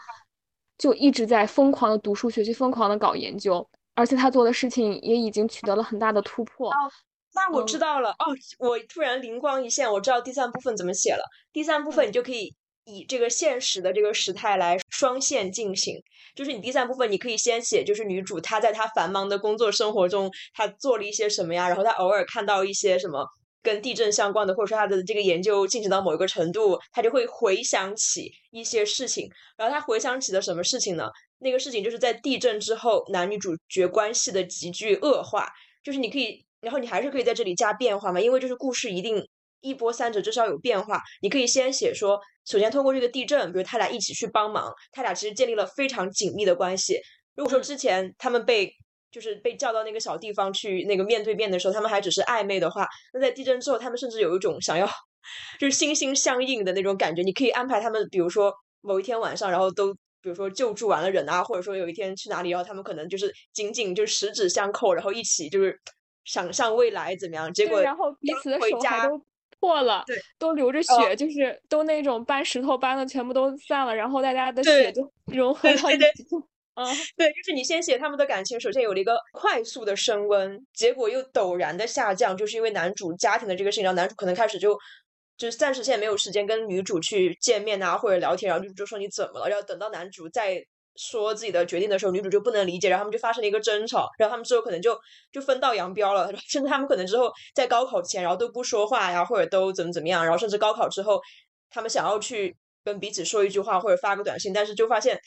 [0.77, 6.73] 就一直在疯狂的读书学习，疯狂的搞研究，而且他做的事情也已经取得了很大的突破。
[7.35, 11.23] 那我知道了哦，我突然灵光一现，我知道第三部分怎么写了。
[11.53, 12.55] 第三部分你就可以
[12.85, 16.03] 以这个现实的这个时态来双线进行，
[16.35, 23.27] 就是你第三部分你可以先写，就是女主她在她繁忙的工作生活中，她做了一些什么呀，然后她偶尔看到一些什么。
[23.63, 29.29] 跟地震相关的，或者说他的这个研究进行到某一个程度，他就会回想起一些事情。
[29.57, 31.09] 然后他回想起的什么事情呢？
[31.39, 35.49] 那个事情就是在地震之后，男女主角关系的急剧恶化。
[35.85, 39.25] 就是你可以，然后你还是可以在这里加变化嘛，因为就是故事一定
[39.61, 41.01] 一波三折，至少有变化。
[41.23, 47.01] 你可以先写说，首先通过这个地震，比如他俩一起去帮忙，他俩其实建立了非常紧密的关系。
[47.37, 48.71] 如果说之前他们被
[49.11, 54.87] 就是被叫到那个小地方去那个面对面的时候，他们还只是暧昧的话，那在地震之后，他们甚至有一种想要
[55.59, 57.23] 就是心心相印的那种感觉。
[57.23, 65.79] 你可以安排他们，比如说某一天晚上，然后都比如说救助完了人啊，或者说有一天去哪里，然后他们可能就是紧紧就十指相扣，然后一起就是
[66.25, 67.53] 想象未来怎么样。
[67.53, 69.21] 结果然后彼此的手还都
[69.61, 76.03] 破了，对，都流着血，就是都那种搬石头搬的全部都散了，然后大家的血就融合到一起。
[76.79, 76.85] 啊，
[77.16, 84.79] 对，就是你先写他们的感情，首先有了一个快速的升温，结果又陡然的下降，就是因为男主家庭的这个事情，让男主可能开始就
[85.37, 89.49] 就是暂时现在没有时间跟女主去见面啊，或者聊天，然后女主就说你怎么了？
[89.49, 90.57] 然后等到男主再
[90.95, 94.97] 说自己的决定的时候，女主就不能理解，然后他们就发生了一个争吵，然后他们之后可能就
[95.33, 101.20] 就分道扬镳了， 甚至他们可能之后在高考前，然后都不说话呀，或者都怎么怎么样，然后甚至高考之后，
[101.70, 105.18] 他们想要去跟彼此说一句话或者发个短信，但是就发现。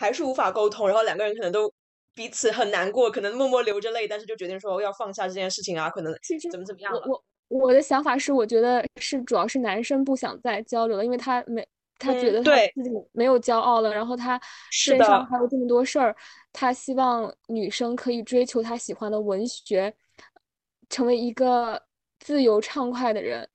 [0.00, 1.70] 还是无法沟通，然后两个人可能都
[2.14, 6.10] 彼此很难过，可能默默流着泪，但是就决定说要放下这件事情啊，可能
[6.50, 7.02] 怎么怎么样了。
[7.06, 14.40] 我我的想法是，我觉得是主要是男生不想再交流了，因为他没他觉得他自己没有骄傲了，然后他
[14.70, 16.16] 身上还有这么多事儿，
[16.50, 19.94] 他希望女生可以追求他喜欢的文学，
[20.88, 21.82] 成为一个
[22.20, 23.46] 自由畅快的人。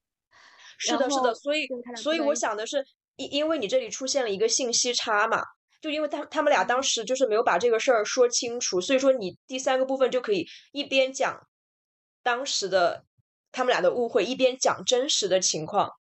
[0.78, 2.86] 是的，是的，所以所以我想的是，
[3.16, 5.42] 因因为你这里出现了一个信息差嘛。
[5.86, 11.46] 就因为他他们俩当时就是没有把这个事儿说清楚，所以说你第三个部分就可以一边讲
[12.24, 13.06] 当时的
[13.52, 15.92] 他们俩的误会，一边讲真实的情况。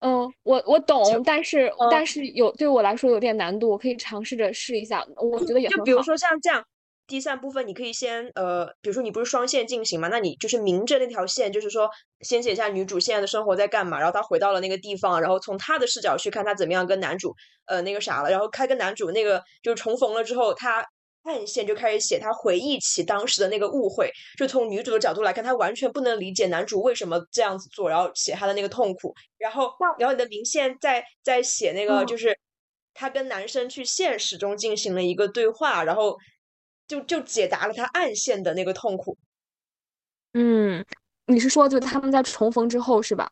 [0.00, 6.64] 嗯，我我懂，但是但是有对我来说有点难度，我可以尝试着试一下，我觉得也就比如说像这样。
[7.10, 11.90] 第三部分你可以先呃，比如说你不是双线进行嘛，那你就是明着那条线，就是说
[12.20, 17.34] 先写一下女主现在的生活在干嘛，然后她回到了那个地方，然后从她的视角去看她怎么样跟男主
[17.66, 20.86] 呃那个啥了，然后开跟男主那个就是重逢了之后，她
[21.24, 32.38] 暗线就开始写她回忆起当时的那个误会，就从女主的角度来看，她完全不能理解男主为什么这样子做，然后写她的那个痛苦，然后然后你的明线在在写那个就是
[32.94, 36.16] 她跟男生去现实中进行了一个对话，然后。
[36.90, 39.16] 就就解答了他暗线的那个痛苦。
[40.34, 40.84] 嗯，
[41.26, 43.30] 你是说就他们在重逢之后是吧？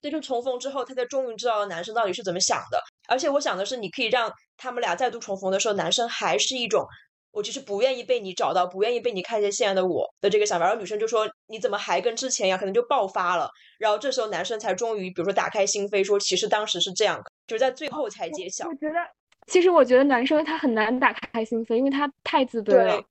[0.00, 2.80] 对，就重逢之后，他才终于知道男生到底是怎么想的。
[3.08, 6.86] 而且我想的是，你可以让他们俩再度重逢的时候，男生还是一种
[7.30, 10.64] 我其实不愿意被你找到，不愿意被你看见现在的我的这个想法。
[10.64, 12.58] 然后女生就说你怎么还跟之前一样？
[12.58, 13.50] 可能就爆发了。
[13.78, 18.66] 然后这时候男生才终于，比如说打开心扉，说其实当时是这样，就是在最后才揭晓。
[18.66, 19.17] 我觉得。
[19.48, 23.02] 其实我觉得男生他很难打开心扉，因为他太自卑了。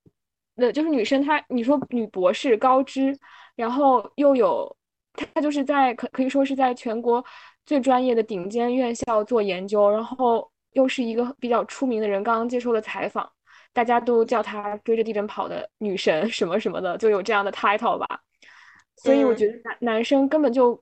[0.60, 3.16] 那就是女生，她你说女博士高知，
[3.56, 4.76] 然后又有
[5.14, 7.24] 她就是在可可以说是在全国
[7.66, 13.32] 最专业的顶尖院校做研究，然后又是一个比较出名的人，刚刚接受了采访，
[13.72, 18.20] 大家都叫她追着地震跑的女神什么什么的，就有这样的 title 吧。
[18.96, 20.82] 所以我觉得男男生根本就，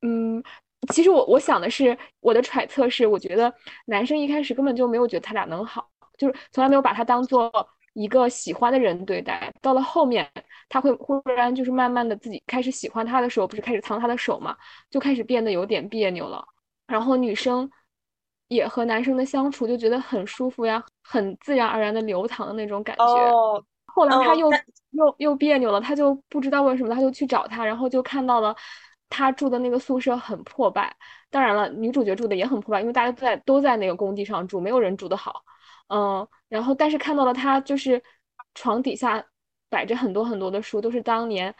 [0.00, 0.42] 嗯。
[0.88, 3.52] 其实我我想的是，我的揣测是，我觉得
[3.86, 7.50] 男生一开始根本就没有觉得他俩能好，就是从来没有把他当做
[7.92, 9.52] 一个喜欢的人对待。
[9.60, 10.28] 到了后面，
[10.68, 14.56] 他会忽然就是慢慢的自己开始喜欢他的时候，不是开始藏他的手嘛，
[14.90, 16.44] 就开始变得有点别扭了。
[16.88, 17.70] 然后女生
[18.48, 23.04] 也和男生的相处就觉得很舒服呀，很自然而然的流淌的那种感觉。
[23.04, 24.50] 哦，后来他又
[24.90, 28.54] 又又别扭了，他就不知道为什么，他就去找他，然后就看到了
[29.12, 30.96] 他住的那个宿舍很破败。
[31.30, 35.44] 当然了，女主角住的也很破败，因为大家都在都在那个工地上住，没有人住的好。
[35.88, 38.02] 嗯，然后但是看到了他就是
[38.54, 39.22] 床底下
[39.68, 41.54] 摆着很多很多的书，都是当年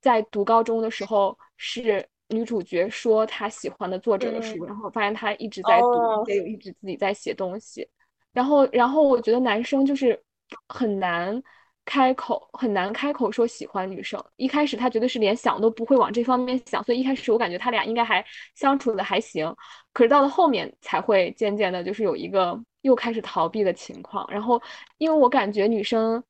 [0.00, 7.88] 在读高中的时候是女主角说她喜欢的作者的书，然后发现他一直在读，也有一直自己在写东西。
[8.32, 10.20] 然后，然后我觉得男生就是
[10.68, 11.42] 很难
[11.90, 14.24] 开口，很难开口说喜欢女生。
[14.36, 18.24] 一开始他绝对是连想都不会往这方面想，所以一开始我感觉他俩应该还
[18.54, 19.52] 相处的还行。
[19.92, 24.24] 可是到了后面才会渐渐的，就是有一个又开始逃避的情况。
[24.30, 24.62] 然后，
[24.98, 26.22] 因为我感觉女生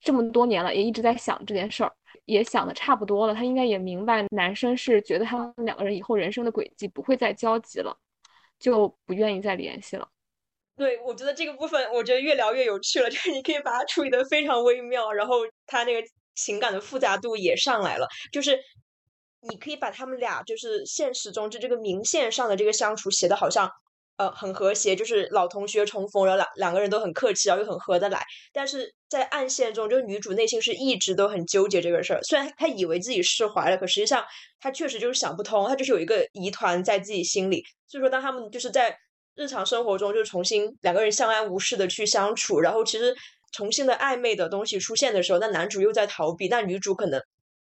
[0.00, 1.92] 这么多年了，也一直在想这件事儿，
[2.26, 3.34] 也想的差不多了。
[3.34, 7.92] 她应该也明白，男生是觉得他们两个人以后人生的轨迹不会再交集了，
[8.60, 10.06] 就不愿意再联系了。
[10.80, 18.58] 对，我觉得这个部分，我觉得越聊越有趣了， 就是你可以把它处理的非常微妙，然后他那个情感的复杂度也上来了，就是
[19.42, 23.70] 你可以把他们俩就是现实中就这个明线上的这个相处写的好像
[24.16, 28.24] 呃很和谐，就是老同学重逢，然后两两个人都很客气，然后又很合得来，
[28.54, 34.24] 但是在暗线中，就是女主内心是一直都很纠结这个事儿，虽然她以为自己释怀了，可实际上
[34.58, 38.96] 她确实就是想不通，她就是有一个疑团在自己心里，所以说当他们就是在。
[39.40, 43.16] 日常生活中，就重新两个人相安无事的去相处，然后其实
[43.52, 47.18] 重新的暧昧的东西出现的时候，那男主又在逃避，那女主可能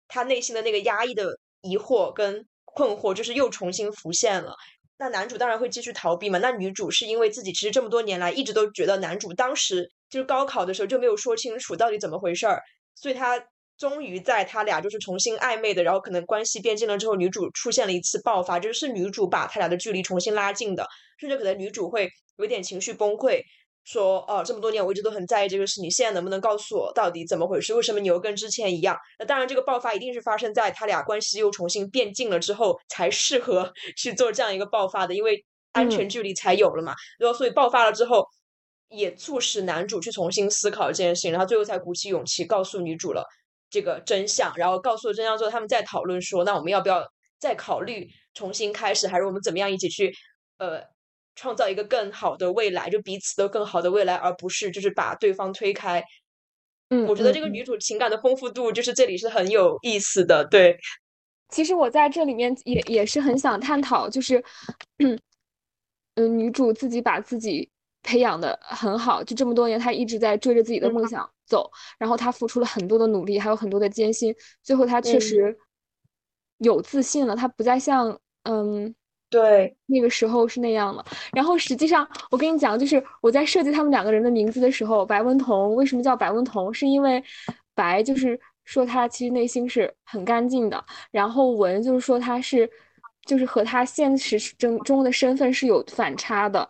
[0.07, 4.53] 她内心的那个压抑的疑惑跟困惑，就是又重新浮现了。
[4.99, 6.37] 那男主当然会继续逃避嘛。
[6.37, 12.61] 那女主是因为自己其实这么多年来一直都觉得男主当时就是高考的时候就没有说清楚到底怎么回事儿，
[12.93, 13.43] 所以她。
[13.77, 20.87] 终于在他俩就是重新暧昧的，然后可能关系变近了之后，女主出现了一次爆发，就是女主把他俩的距离重新拉近的，
[21.17, 23.41] 甚至可能女主会有点情绪崩溃，
[23.83, 27.73] 说：“哦，这么多年我一直都很在意这个事，你现在能不能告诉我到底怎么回事？
[27.73, 36.93] 为什么你又跟之前一样？”那当然，这个爆发一定是发生在他俩关系又重新变近了之后才适合 去做这样一个爆发的，因为安全距离才有了嘛。
[37.19, 38.25] 然后，所以爆发了之后，
[38.89, 43.23] 也促使男主去重新思考这件事情，然后最后才鼓起勇气告诉女主了。
[43.67, 47.03] 这个真相，然后告诉了真相之后，他们再讨论说，那我们要不要
[47.39, 50.13] 再考虑重新开始，还是我们怎么样一起去
[50.59, 50.81] 呃
[51.35, 56.03] 创造一个更好的未来，就彼此都更好的未来，而不是就是把对方推开。
[56.89, 60.45] 嗯，我觉得这个女主情感的丰富度就是这里是很有意思的。
[60.45, 60.77] 对，
[61.49, 64.43] 其实我在这里面也也是很想探讨，就是
[64.99, 65.19] 嗯
[66.15, 67.69] 嗯，女主自己把自己
[68.03, 71.29] 培养的很好，就这么多年她一直在追着自己的梦想。
[71.47, 71.69] 走，
[71.99, 75.55] 然后她付出了很多的努力，还有很多的艰辛，最后她确实
[76.57, 77.35] 有自信了。
[77.35, 78.95] 她不再像嗯，
[79.29, 81.03] 对，那个时候是那样的。
[81.33, 86.73] 然后实际上，我跟你讲，就是我在设计他们两个人的名字的时候，白文彤为什么叫白文彤？
[86.73, 87.21] 是因为
[87.73, 92.69] 白就是说他其实内心是很干净的，然后文就是说他是
[93.25, 96.69] 就是和他现实中中的身份是有反差的，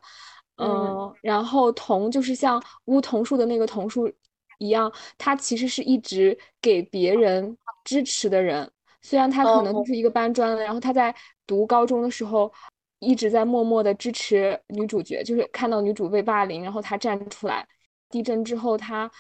[0.58, 4.12] 嗯，然后彤就是像梧桐树的那个桐树。
[4.58, 8.72] 一样，他其实是一直给别人支持的人。
[9.06, 11.14] 虽然他可能就是一个搬砖的，然后他在
[11.46, 12.52] 读高中的时候
[12.98, 17.68] 一直在默默的支持女主角，就是看到女主被霸凌，然后他站出来。
[18.10, 19.12] 地震之后，他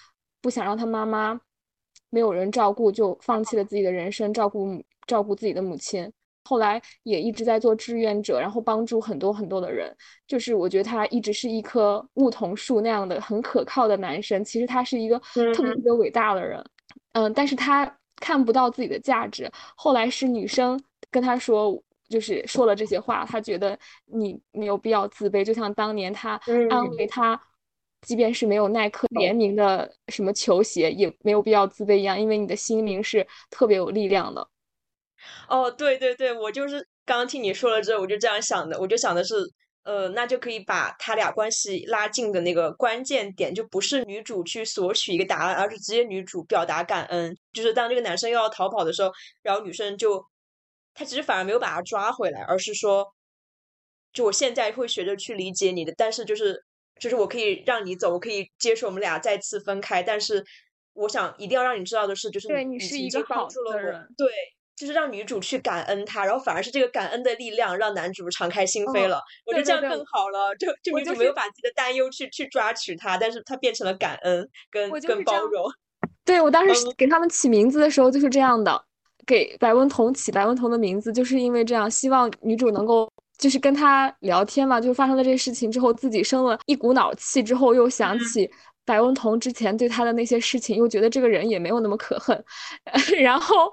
[0.41, 1.39] 不想让他妈妈
[2.09, 6.11] 没有人照顾，就放弃了自己的人生，照顾照顾自己的母亲。
[6.45, 9.95] 后来也一直在做志愿者，然后帮助很多很多的人。
[10.27, 14.43] 就是我觉得他一直是一棵梧桐树那样的很可靠的男生。
[14.43, 16.63] 其实他是一个特别特别伟大的人，
[17.13, 17.85] 嗯，但是他
[18.17, 19.51] 看不到自己的价值。
[19.75, 25.43] 后来是女生跟他说，就是说了这些话，他觉得你没有必要自卑。
[25.43, 26.39] 就像当年他
[26.69, 27.39] 安慰他，
[28.01, 34.47] 即便是没有耐克联名的什么球鞋，也没有必要自卑一样，因为你的心灵是特别有力量的。
[35.49, 39.33] 哦，对对对，我就是刚刚听你说了之后，我就这样想的，我就想的是，
[39.85, 47.37] 呃，那就可以把他俩关系拉近的那个关键点，就不是女主去索取一个答案，而是直接女主表达感恩。
[47.53, 49.11] 就是当这个男生又要逃跑的时候，
[49.43, 50.25] 然后女生就，
[50.95, 53.05] 她其实反而没有把他抓回来，而是说，
[54.11, 56.63] 就我现在会学着去理解你的，但是就是
[56.99, 60.43] 就是我可以让你走，我可以接受我们俩再次分开，但是
[60.93, 64.27] 我想一定要让你知道的是，就是对你是一个好的人，对。
[64.75, 69.21] 就是让女主去感恩他，然后反而是这个感恩的力量让男主敞开心扉了。
[69.45, 75.63] 我觉得这样更好了，就就女主没有把自己的担忧去去抓取他，但是他变成了感恩跟跟包容。
[76.25, 78.83] 对我当时给他们起名字的时候就是这样的，
[79.25, 88.49] 给白文彤起白文彤的名字，就是因为这样，希望女主能够就是跟他聊天嘛，就发生了这个事情之后，自己生了一股脑气之后，又想起
[88.83, 92.43] 白文彤之前对他的那些事情，又觉得这个人也没有那么可恨，
[93.21, 93.71] 然后。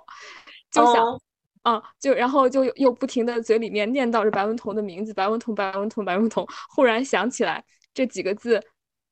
[0.72, 1.20] 就想，
[1.62, 6.44] 啊，就然后就又不停的嘴里面念叨着白文彤的名字，白文彤，白文彤，白文彤。
[6.70, 7.62] 忽然想起来
[7.92, 8.60] 这几个字，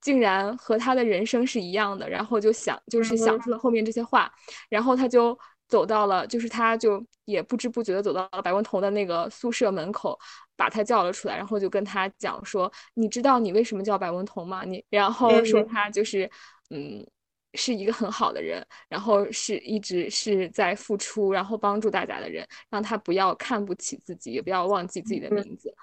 [0.00, 4.32] 竟然和他的人生是一样的，然后就想，就是想出了后面这些话。
[4.70, 5.38] 然后他就
[5.68, 10.18] 走到了，就是他就也不知不觉的走到了白文彤的那个宿舍门口，
[10.56, 14.64] 把他叫了出来，然后就跟他讲说：“你知道你为什么叫白文彤吗？
[14.64, 16.28] 你然后说他就是，
[16.70, 17.06] 嗯。”
[17.54, 25.74] 是一个很好的人，然后是一直是在付出，然后帮助大家的人，让他不要看不起自己，也不要忘记自己的名字。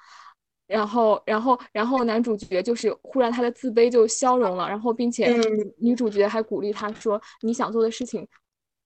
[0.67, 5.33] 然后，然后，然后男主角就是忽然他的自卑就消融了，然后并且
[5.77, 8.27] 女主角还鼓励他说：“你想做的事情，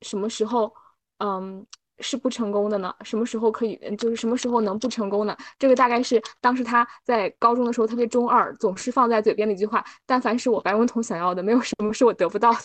[0.02, 0.74] 什么时候，
[1.18, 1.66] 嗯。”
[2.02, 2.94] 是不成功的呢？
[3.04, 3.78] 什么时候可以？
[3.98, 5.36] 就是什么时候能不成功呢？
[5.60, 9.84] 这个大概是当时他在高中的时候，特别中二，总是放在嘴边的一句话。
[10.06, 12.60] 但凡是我白文彤想要的，没有什么是我得不到的。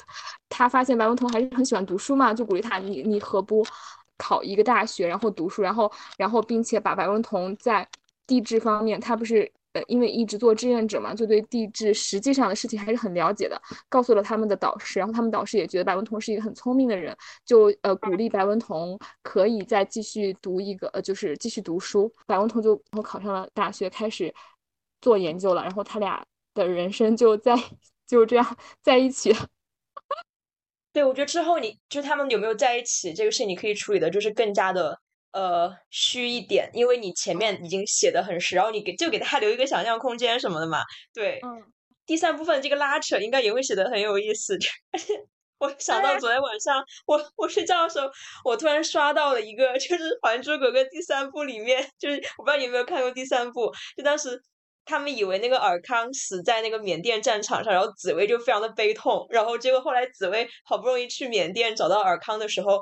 [0.48, 3.64] 他发现白文彤还是很喜欢读书嘛，就鼓励他：你你何不
[4.16, 7.86] 考一个大学，然后读书，然后然后并且把白文彤在
[8.26, 9.52] 地质方面，他不是。
[9.89, 13.61] 因为一直做志愿者嘛，就对地质实际上的事情还是很了解的。
[13.89, 22.12] 告诉了他们的导师，然后他们导师也觉得白文彤是一个很聪明的人，就呃鼓励白文彤可以再继续读一个呃，就是继续读书。
[22.27, 24.32] 白文彤就然后考上了大学，开始
[25.01, 25.62] 做研究了。
[25.62, 26.24] 然后他俩
[26.55, 27.55] 的人生就在
[28.07, 29.39] 就这样在一起了。
[30.93, 35.01] 对，我觉得之后你就他们有没有在一起这个事，你可以处理的就是更加的。
[35.36, 40.82] 呃，虚一点，因为你前面已经写的很实，然后你给就给他留一个想象空间什么的嘛。
[41.12, 41.62] 对，嗯，
[42.06, 44.56] 第三部分这个拉扯应该也会写的很有意思。
[44.92, 45.12] 而且
[45.58, 48.08] 我想到昨天晚上我我睡觉的时候，
[48.46, 54.40] 我突然刷到了一个，就是《还珠格格》第三部里面，就是我不知道你有没有看过第三部，就当时
[54.86, 62.80] 他们以为那个尔康死在那个缅甸战场上，然后紫薇就非常的悲痛，然后结果后来紫薇好不容易去缅甸找到尔康的时候。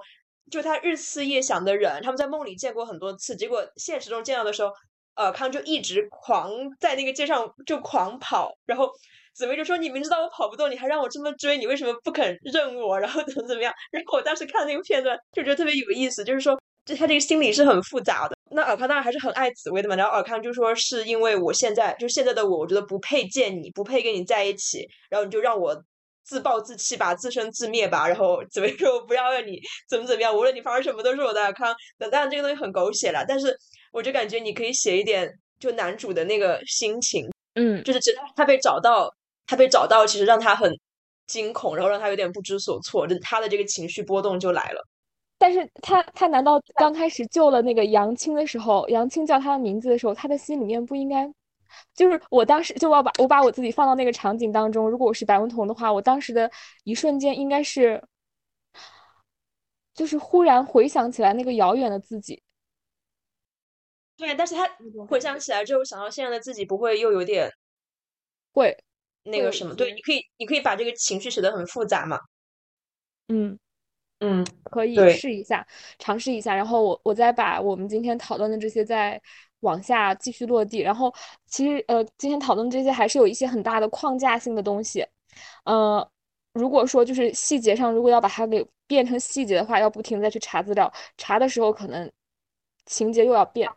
[0.51, 4.71] 就他日思夜想的人，他们在梦里见过很多次，结果现实中见到的时候，
[5.15, 8.91] 尔康就一直狂在那个街上就狂跑，然后
[9.35, 12.99] 紫薇就说：“你明知道我跑不动，你还让我这么追，你为什么不肯认我？
[13.01, 18.37] 然后怎么怎么样？”然后我当时看那个片段就觉得特别有意思，就是说，就他这个心理是很复杂的。
[18.51, 25.83] 那尔康当然还是很爱紫薇的嘛，然后尔康就说：“是因为我现在就现在的我，我觉得不配见你，不配跟你在一起，然后你就让我。”
[26.25, 31.75] 自暴自弃吧，自生自灭吧，然后怎么说不要让你怎么怎么样，无论你发生什么都是我的尔康。
[31.99, 33.55] 当然这个东西很狗血了，但是
[33.93, 35.31] 我就感觉你可以写一点，
[35.61, 37.25] 就男主的那个心情，
[37.55, 39.09] 嗯，就是其实他被找到，
[39.47, 40.73] 他被找到，其实让他很
[41.27, 44.83] 惊恐，然后让他有点不知所措，就他的这个情绪波动就来了。
[45.39, 51.31] 但是他他难道刚开始救了那个杨青的时候，杨青叫他的名字的时候，他的心里面不应该？
[51.95, 56.51] 就是我当时就要把我把我自己放到那个场景当中，如果我是白文彤的话，我当时的
[56.83, 58.03] 一瞬间应该是，
[59.95, 62.43] 就是忽然回想起来那个遥远的自己。
[64.17, 64.69] 对，但是他
[65.09, 67.51] 回想起来之后，想到现在的自己，不会又有点
[68.53, 68.77] 会
[69.23, 69.75] 那个什么？
[69.75, 72.19] 对，你可以你可以把这个情绪写得很复杂嘛。
[73.29, 73.59] 嗯
[74.21, 75.67] 嗯，可以试一下，
[75.99, 79.21] 尝试一下，然后我我再把我们今天讨论的这些再。
[79.65, 81.13] 往下继续落地，然后
[81.47, 85.05] 其实呃，今天讨论这些还是有一些很大的框架性的东西，
[85.65, 86.09] 呃，
[86.53, 92.11] 如果说就是细节上，如果要把它给变成细节的话，要不停再去查资料，查的时候可能
[92.87, 93.69] 情节又要变，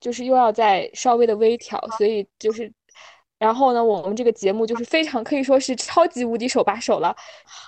[0.00, 2.70] 就是又要再稍微的微调，所以就是。
[3.38, 7.14] 然后呢，我们这个节目就是非常可以说是超级无敌手把手了。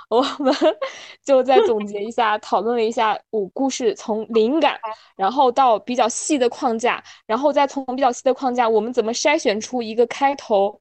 [0.08, 0.54] 我们
[1.22, 4.78] 就再总结一下，讨论了一下五故事从灵感，
[5.14, 10.80] 然后到比较细的框架，然后再从比较细的框架，我们怎么筛选出一个开头，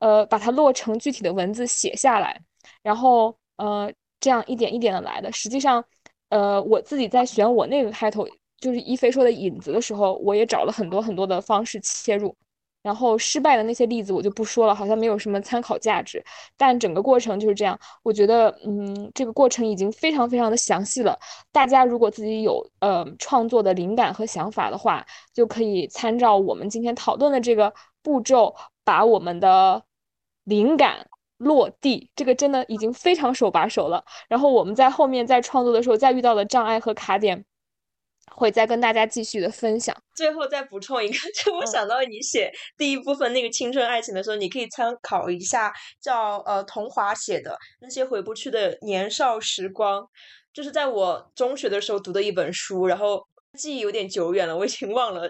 [0.00, 2.40] 呃，把它落成具体的文字写下来，
[2.82, 5.30] 然后呃，这样一点一点的来的。
[5.30, 5.84] 实际上，
[6.30, 8.26] 呃，我自己在选我那个开头，
[8.60, 12.36] 就是一飞说的引子的时候，我也找了很多很多的方式切入。
[12.88, 16.24] 然后失败的那些例子我就不说了，好像没有什么参考价值。
[16.56, 21.18] 但整个过程就是这样，我觉得，嗯，这个过程已经非常非常的详细了。
[21.52, 25.04] 大家如果自己有呃创作的灵感和想法的话，
[25.34, 29.82] 就可以参照我们今天讨论的这个步骤，把我们的
[30.44, 31.06] 灵感
[31.36, 32.10] 落地。
[32.16, 34.02] 这个真的已经非常手把手了。
[34.28, 37.44] 然后我们在后面在创作的时候，再遇到的障碍和卡点。
[38.34, 39.96] 会再跟大家继续的分享。
[40.14, 41.14] 最后再补充一个，
[41.44, 50.04] 就我想到你写第一部分那个青春爱情的时候，你可以参考一下叫呃童华写的那些回不去的年少时光，
[50.52, 53.22] 就是在我中学的时候读的一本书，然后
[53.56, 55.28] 记忆有点久远了，我已经忘了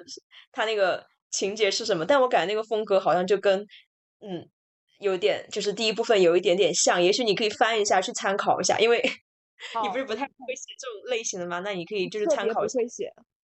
[0.53, 3.61] 他那个情节是什么，但我感觉那个风格好像就跟
[4.21, 4.49] 嗯
[5.01, 9.03] 有点就是第一部分有一点点像，也许你可以翻一下去参考一下，因为。
[9.83, 11.61] 你不是不太会写这种类型的吗？
[11.61, 12.79] 那你可以就是参考一下，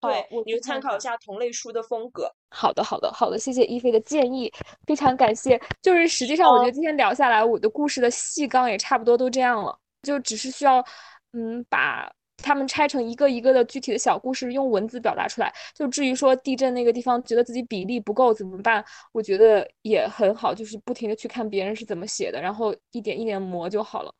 [0.01, 2.31] 对，你就参考一下同类书的风格。
[2.51, 4.53] 好的，好的，好的，谢谢一菲的建议，
[4.87, 5.61] 非常感谢。
[5.83, 10.85] 就是实际上，我觉得今天聊下来，我的故事的细纲也差不多都这样了，就只是需要
[11.33, 15.53] 嗯把他们拆成一个一个的具体的小故事，用文字表达出来。
[15.75, 24.15] 就至于说地震那个地方觉得自己比例不够怎么办，我觉得也很好，就是不停的去看别人是怎么写的，然后一点一点磨就好了。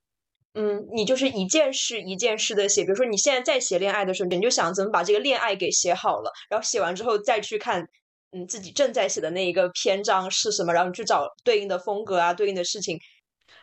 [0.55, 7.89] 嗯，你就是一件事一件事的写，比如说你现在在写恋爱的时候，你就想怎么把这个恋爱给写好了，然后写完之后再去看，
[8.31, 12.99] 嗯，自己正在写的那一个篇章是什么，然后你去找对应的风格啊，对应的事情。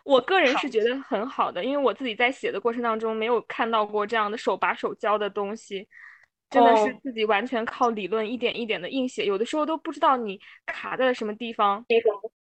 [0.04, 5.88] 我个人是觉得很好的，因为我自己在写的过程当中没有看到过这样的手把手教的东西，
[6.50, 11.86] 真的是自己完全靠理论一点一点的硬写，有的时候都不知道你卡在了什么地方。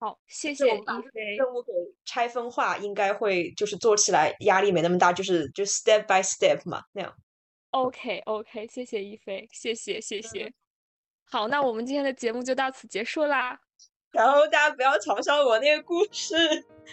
[0.04, 0.82] 好，谢谢一
[1.14, 1.38] 菲。
[1.38, 1.72] 任务给
[2.04, 7.14] 拆分化，应该会就是做起来压力没那么大，就是就 step by step 嘛那样。
[7.72, 10.52] OK OK，谢谢一菲，谢谢谢谢。
[11.32, 13.58] 好，那我们今天的节目就到此结束啦。
[14.12, 16.36] 然后大家不要嘲笑我那个故事，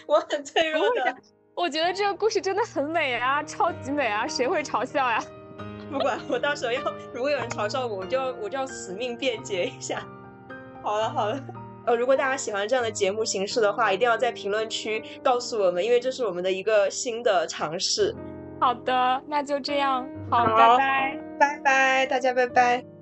[0.07, 1.13] 我很脆弱的。
[1.53, 5.21] 我觉得这个故事真的很美啊，超级美啊，谁会嘲笑呀？
[5.91, 6.81] 不管，我到时候要
[7.13, 9.99] 如果有人嘲笑我，我就要我就要死命辩解一下。
[10.81, 11.60] 好 了好了。
[11.85, 18.15] 呃，如果大家喜欢这样的节目形式的话，一定要在评论区告诉我们，因为这是我们的一个新的尝试。
[18.59, 23.00] 好的，那就这样，好，拜拜，拜拜，大家拜拜。